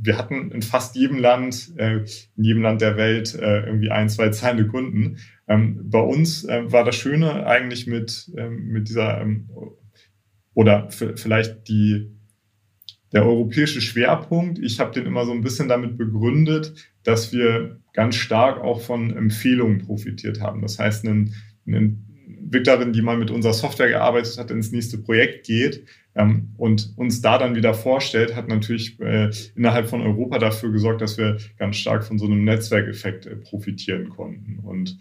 wir 0.00 0.18
hatten 0.18 0.50
in 0.50 0.62
fast 0.62 0.96
jedem 0.96 1.18
Land, 1.18 1.72
äh, 1.76 2.04
in 2.36 2.44
jedem 2.44 2.62
Land 2.62 2.80
der 2.80 2.96
Welt 2.96 3.34
äh, 3.34 3.66
irgendwie 3.66 3.90
ein, 3.90 4.08
zwei 4.08 4.28
zahlende 4.30 4.66
Kunden. 4.66 5.18
Ähm, 5.48 5.88
bei 5.90 6.00
uns 6.00 6.44
äh, 6.44 6.70
war 6.70 6.84
das 6.84 6.96
Schöne 6.96 7.46
eigentlich 7.46 7.86
mit, 7.86 8.30
ähm, 8.36 8.68
mit 8.68 8.88
dieser, 8.88 9.24
oder 10.54 10.90
vielleicht 10.90 11.68
die, 11.68 12.17
der 13.12 13.24
europäische 13.24 13.80
Schwerpunkt, 13.80 14.58
ich 14.58 14.80
habe 14.80 14.92
den 14.92 15.06
immer 15.06 15.24
so 15.24 15.32
ein 15.32 15.40
bisschen 15.40 15.68
damit 15.68 15.96
begründet, 15.96 16.74
dass 17.04 17.32
wir 17.32 17.80
ganz 17.94 18.16
stark 18.16 18.60
auch 18.60 18.80
von 18.80 19.16
Empfehlungen 19.16 19.78
profitiert 19.78 20.40
haben. 20.40 20.60
Das 20.60 20.78
heißt, 20.78 21.06
eine, 21.06 21.30
eine 21.66 21.96
Entwicklerin, 22.48 22.92
die 22.92 23.02
mal 23.02 23.16
mit 23.16 23.30
unserer 23.30 23.54
Software 23.54 23.88
gearbeitet 23.88 24.38
hat, 24.38 24.50
ins 24.50 24.72
nächste 24.72 24.98
Projekt 24.98 25.46
geht 25.46 25.84
ähm, 26.14 26.54
und 26.56 26.92
uns 26.96 27.20
da 27.20 27.38
dann 27.38 27.54
wieder 27.54 27.74
vorstellt, 27.74 28.34
hat 28.36 28.48
natürlich 28.48 28.98
äh, 29.00 29.30
innerhalb 29.54 29.88
von 29.88 30.02
Europa 30.02 30.38
dafür 30.38 30.70
gesorgt, 30.72 31.00
dass 31.00 31.18
wir 31.18 31.38
ganz 31.56 31.76
stark 31.76 32.04
von 32.04 32.18
so 32.18 32.26
einem 32.26 32.44
Netzwerkeffekt 32.44 33.26
äh, 33.26 33.36
profitieren 33.36 34.08
konnten. 34.10 34.58
Und 34.58 34.98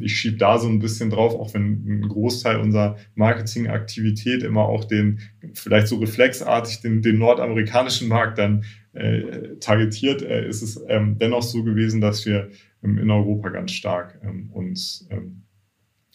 ich 0.00 0.16
schiebe 0.18 0.38
da 0.38 0.58
so 0.58 0.68
ein 0.68 0.78
bisschen 0.78 1.10
drauf, 1.10 1.34
auch 1.34 1.52
wenn 1.52 1.84
ein 1.86 2.08
Großteil 2.08 2.60
unserer 2.60 2.96
Marketingaktivität 3.14 4.42
immer 4.42 4.62
auch 4.62 4.84
den, 4.84 5.20
vielleicht 5.52 5.88
so 5.88 5.96
reflexartig 5.96 6.80
den, 6.80 7.02
den 7.02 7.18
nordamerikanischen 7.18 8.08
Markt 8.08 8.38
dann 8.38 8.64
äh, 8.94 9.56
targetiert, 9.60 10.22
äh, 10.22 10.48
ist 10.48 10.62
es 10.62 10.82
ähm, 10.88 11.18
dennoch 11.18 11.42
so 11.42 11.62
gewesen, 11.62 12.00
dass 12.00 12.24
wir 12.24 12.50
ähm, 12.82 12.96
in 12.96 13.10
Europa 13.10 13.50
ganz 13.50 13.72
stark 13.72 14.18
ähm, 14.24 14.50
uns 14.50 15.06
ähm, 15.10 15.42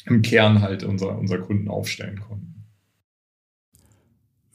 im 0.05 0.23
Kern 0.23 0.61
halt 0.61 0.83
unserer, 0.83 1.19
unserer 1.19 1.41
Kunden 1.41 1.67
aufstellen 1.67 2.19
konnten. 2.19 2.65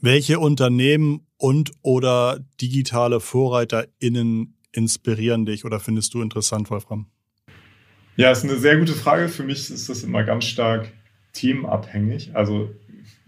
Welche 0.01 0.41
Unternehmen 0.41 1.27
und 1.37 1.71
oder 1.83 2.41
digitale 2.61 3.21
VorreiterInnen 3.21 4.57
inspirieren 4.73 5.47
dich 5.47 5.65
oder 5.65 5.79
findest 5.79 6.13
du 6.15 6.23
interessant, 6.23 6.71
Wolfram? 6.71 7.07
Ja, 8.17 8.31
ist 8.31 8.45
eine 8.45 8.57
sehr 8.57 8.79
gute 8.79 8.95
Frage. 8.95 9.29
Für 9.29 9.45
mich 9.45 9.71
ist 9.71 9.89
das 9.89 10.03
immer 10.03 10.25
ganz 10.25 10.45
stark 10.45 10.89
themenabhängig. 11.35 12.35
Also 12.35 12.71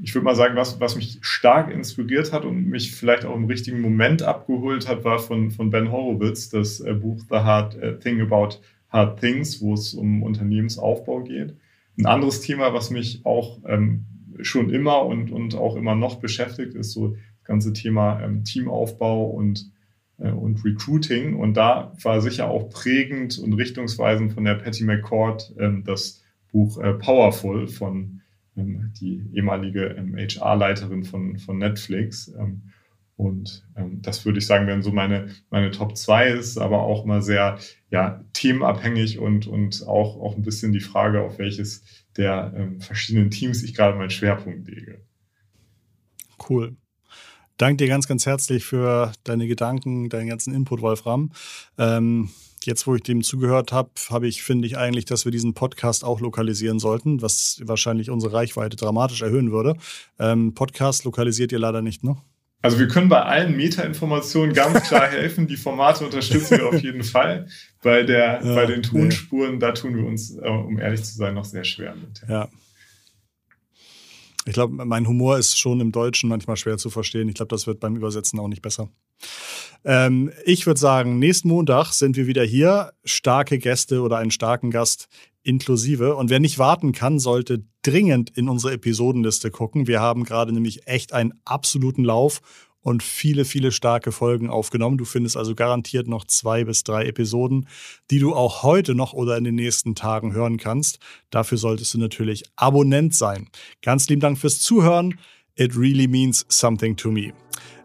ich 0.03 0.15
würde 0.15 0.25
mal 0.25 0.35
sagen, 0.35 0.57
was, 0.57 0.81
was 0.81 0.97
mich 0.97 1.19
stark 1.21 1.71
inspiriert 1.71 2.33
hat 2.33 2.45
und 2.45 2.69
mich 2.69 2.93
vielleicht 2.93 3.25
auch 3.25 3.35
im 3.35 3.45
richtigen 3.45 3.81
Moment 3.81 4.23
abgeholt 4.23 4.89
hat, 4.89 5.05
war 5.05 5.19
von, 5.19 5.51
von 5.51 5.71
Ben 5.71 5.93
Horowitz 5.93 6.49
das 6.49 6.81
äh, 6.81 6.95
Buch 6.95 7.21
The 7.29 7.37
Hard 7.37 7.77
äh, 7.77 7.99
Thing 7.99 8.21
About 8.21 8.61
Hard 8.89 9.21
Things, 9.21 9.61
wo 9.61 9.75
es 9.75 9.93
um 9.93 10.23
Unternehmensaufbau 10.23 11.23
geht. 11.23 11.55
Ein 11.99 12.07
anderes 12.07 12.41
Thema, 12.41 12.73
was 12.73 12.91
mich 12.91 13.21
auch 13.25 13.59
ähm, 13.67 14.05
schon 14.41 14.71
immer 14.71 15.05
und, 15.05 15.31
und 15.31 15.55
auch 15.55 15.77
immer 15.77 15.97
noch 15.97 16.17
beschäftigt, 16.17 16.75
ist 16.75 16.93
so 16.93 17.09
das 17.09 17.45
ganze 17.45 17.73
Thema 17.73 18.23
ähm, 18.23 18.45
Teamaufbau 18.45 19.27
und 19.27 19.71
und 20.19 20.65
Recruiting. 20.65 21.35
Und 21.35 21.55
da 21.55 21.93
war 22.03 22.21
sicher 22.21 22.49
auch 22.49 22.71
prägend 22.71 23.39
und 23.39 23.53
richtungsweisend 23.55 24.33
von 24.33 24.45
der 24.45 24.55
Patty 24.55 24.85
McCord 24.85 25.55
ähm, 25.59 25.85
das 25.85 26.23
Buch 26.53 26.79
äh, 26.79 26.95
Powerful 26.95 27.69
von 27.69 28.21
ähm, 28.57 28.93
die 29.01 29.25
ehemalige 29.33 29.97
HR-Leiterin 30.17 31.05
von, 31.05 31.39
von 31.39 31.59
Netflix. 31.59 32.33
Und 33.19 33.67
ähm, 33.77 34.01
das 34.01 34.25
würde 34.25 34.39
ich 34.39 34.47
sagen, 34.47 34.69
wären 34.69 34.83
so 34.83 34.93
meine, 34.93 35.35
meine 35.51 35.73
Top 35.73 35.97
2 35.97 36.29
ist, 36.29 36.57
aber 36.57 36.83
auch 36.83 37.05
mal 37.05 37.21
sehr 37.21 37.59
ja, 37.91 38.25
themenabhängig 38.33 39.19
und, 39.19 39.49
und 39.49 39.87
auch, 39.89 40.21
auch 40.21 40.37
ein 40.37 40.43
bisschen 40.43 40.73
die 40.73 40.81
Frage, 40.81 41.23
auf 41.23 41.39
welches 41.39 41.83
der 42.17 42.53
ähm, 42.57 42.81
verschiedenen 42.81 43.31
Teams 43.31 43.65
ich 43.65 43.75
gerade 43.75 43.99
meinen 43.99 44.11
Schwerpunkt 44.11 44.69
lege. 44.69 45.01
Cool. 46.49 46.77
Danke 47.59 47.85
dir 47.85 47.89
ganz, 47.89 48.07
ganz 48.07 48.25
herzlich 48.25 48.65
für 48.65 49.13
deine 49.25 49.49
Gedanken, 49.49 50.09
deinen 50.09 50.29
ganzen 50.29 50.55
Input, 50.55 50.81
Wolfram. 50.81 51.33
Ähm, 51.77 52.31
jetzt, 52.63 52.87
wo 52.87 52.95
ich 52.95 53.03
dem 53.03 53.25
zugehört 53.25 53.73
habe, 53.73 53.91
habe 54.11 54.29
ich, 54.29 54.45
finde 54.45 54.69
ich 54.69 54.79
eigentlich, 54.79 55.07
dass 55.07 55.25
wir 55.25 55.33
diesen 55.33 55.55
Podcast 55.55 56.05
auch 56.05 56.21
lokalisieren 56.21 56.79
sollten, 56.79 57.21
was 57.21 57.61
wahrscheinlich 57.65 58.11
unsere 58.11 58.33
Reichweite 58.33 58.77
dramatisch 58.77 59.23
erhöhen 59.23 59.51
würde. 59.51 59.75
Ähm, 60.21 60.55
Podcast 60.55 61.05
lokalisiert 61.05 61.51
ihr 61.51 61.59
leider 61.59 61.83
nicht, 61.83 62.05
ne? 62.05 62.17
Also 62.63 62.79
wir 62.79 62.87
können 62.87 63.09
bei 63.09 63.23
allen 63.23 63.57
Metainformationen 63.57 64.55
ganz 64.55 64.85
klar 64.85 65.07
helfen. 65.11 65.49
Die 65.49 65.57
Formate 65.57 66.05
unterstützen 66.05 66.59
wir 66.59 66.69
auf 66.69 66.81
jeden 66.81 67.03
Fall. 67.03 67.49
Bei, 67.83 68.05
der, 68.05 68.41
ja, 68.45 68.55
bei 68.55 68.67
den 68.67 68.85
Tonspuren, 68.85 69.55
nee. 69.55 69.59
da 69.59 69.73
tun 69.73 69.97
wir 69.97 70.05
uns, 70.05 70.37
äh, 70.37 70.49
um 70.49 70.79
ehrlich 70.79 71.03
zu 71.03 71.17
sein, 71.17 71.35
noch 71.35 71.45
sehr 71.45 71.65
schwer 71.65 71.97
mit. 71.97 72.23
Ja. 72.29 72.49
Ich 74.49 74.55
glaube, 74.55 74.83
mein 74.87 75.07
Humor 75.07 75.37
ist 75.37 75.59
schon 75.59 75.79
im 75.81 75.93
Deutschen 75.93 76.31
manchmal 76.31 76.57
schwer 76.57 76.79
zu 76.79 76.89
verstehen. 76.89 77.29
Ich 77.29 77.35
glaube, 77.35 77.51
das 77.51 77.67
wird 77.67 77.81
beim 77.81 77.97
Übersetzen 77.97 78.41
auch 78.41 78.49
nicht 78.49 78.63
besser. 78.63 78.89
Ähm, 79.85 80.33
ich 80.47 80.67
würde 80.67 80.81
sagen, 80.81 81.19
nächsten 81.19 81.49
Montag 81.49 81.93
sind 81.93 82.17
wir 82.17 82.27
wieder 82.27 82.45
hier. 82.45 82.93
Starke 83.05 83.59
Gäste 83.59 84.01
oder 84.01 84.17
einen 84.17 84.31
starken 84.31 84.71
Gast 84.71 85.09
inklusive. 85.43 86.17
Und 86.17 86.31
wer 86.31 86.41
nicht 86.41 86.59
warten 86.59 86.93
kann, 86.93 87.19
sollte 87.19 87.65
dringend 87.83 88.31
in 88.31 88.49
unsere 88.49 88.73
Episodenliste 88.73 89.51
gucken. 89.51 89.87
Wir 89.87 90.01
haben 90.01 90.25
gerade 90.25 90.53
nämlich 90.53 90.87
echt 90.87 91.13
einen 91.13 91.35
absoluten 91.45 92.05
Lauf 92.05 92.41
und 92.89 93.03
viele, 93.03 93.45
viele 93.45 93.71
starke 93.71 94.13
Folgen 94.13 94.49
aufgenommen. 94.49 94.97
Du 94.97 95.05
findest 95.05 95.37
also 95.37 95.55
garantiert 95.55 96.09
noch 96.09 96.25
zwei 96.25 96.65
bis 96.65 96.85
drei 96.85 97.05
Episoden, 97.05 97.69
die 98.11 98.19
du 98.19 98.35
auch 98.35 98.63
heute 98.63 98.95
noch 98.95 99.13
oder 99.13 99.37
in 99.37 99.45
den 99.45 99.57
nächsten 99.57 99.95
Tagen 99.95 100.33
hören 100.33 100.57
kannst. 100.57 100.99
Dafür 101.31 101.59
solltest 101.59 101.93
du 101.93 101.99
natürlich 101.99 102.45
Abonnent 102.57 103.15
sein. 103.15 103.49
Ganz 103.83 104.09
lieben 104.09 104.23
Dank 104.23 104.39
fürs 104.39 104.61
Zuhören. 104.61 105.19
It 105.55 105.77
really 105.77 106.09
means 106.09 106.47
something 106.49 106.97
to 106.97 107.11
me. 107.11 107.35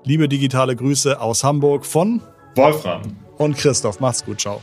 Liebe 0.06 0.30
digitale 0.30 0.76
Grüße 0.76 1.20
aus 1.20 1.44
Hamburg 1.44 1.86
von 1.86 2.22
Wolfram 2.56 3.02
und 3.38 3.58
Christoph. 3.58 4.00
Macht's 4.00 4.24
gut. 4.24 4.40
Ciao. 4.40 4.62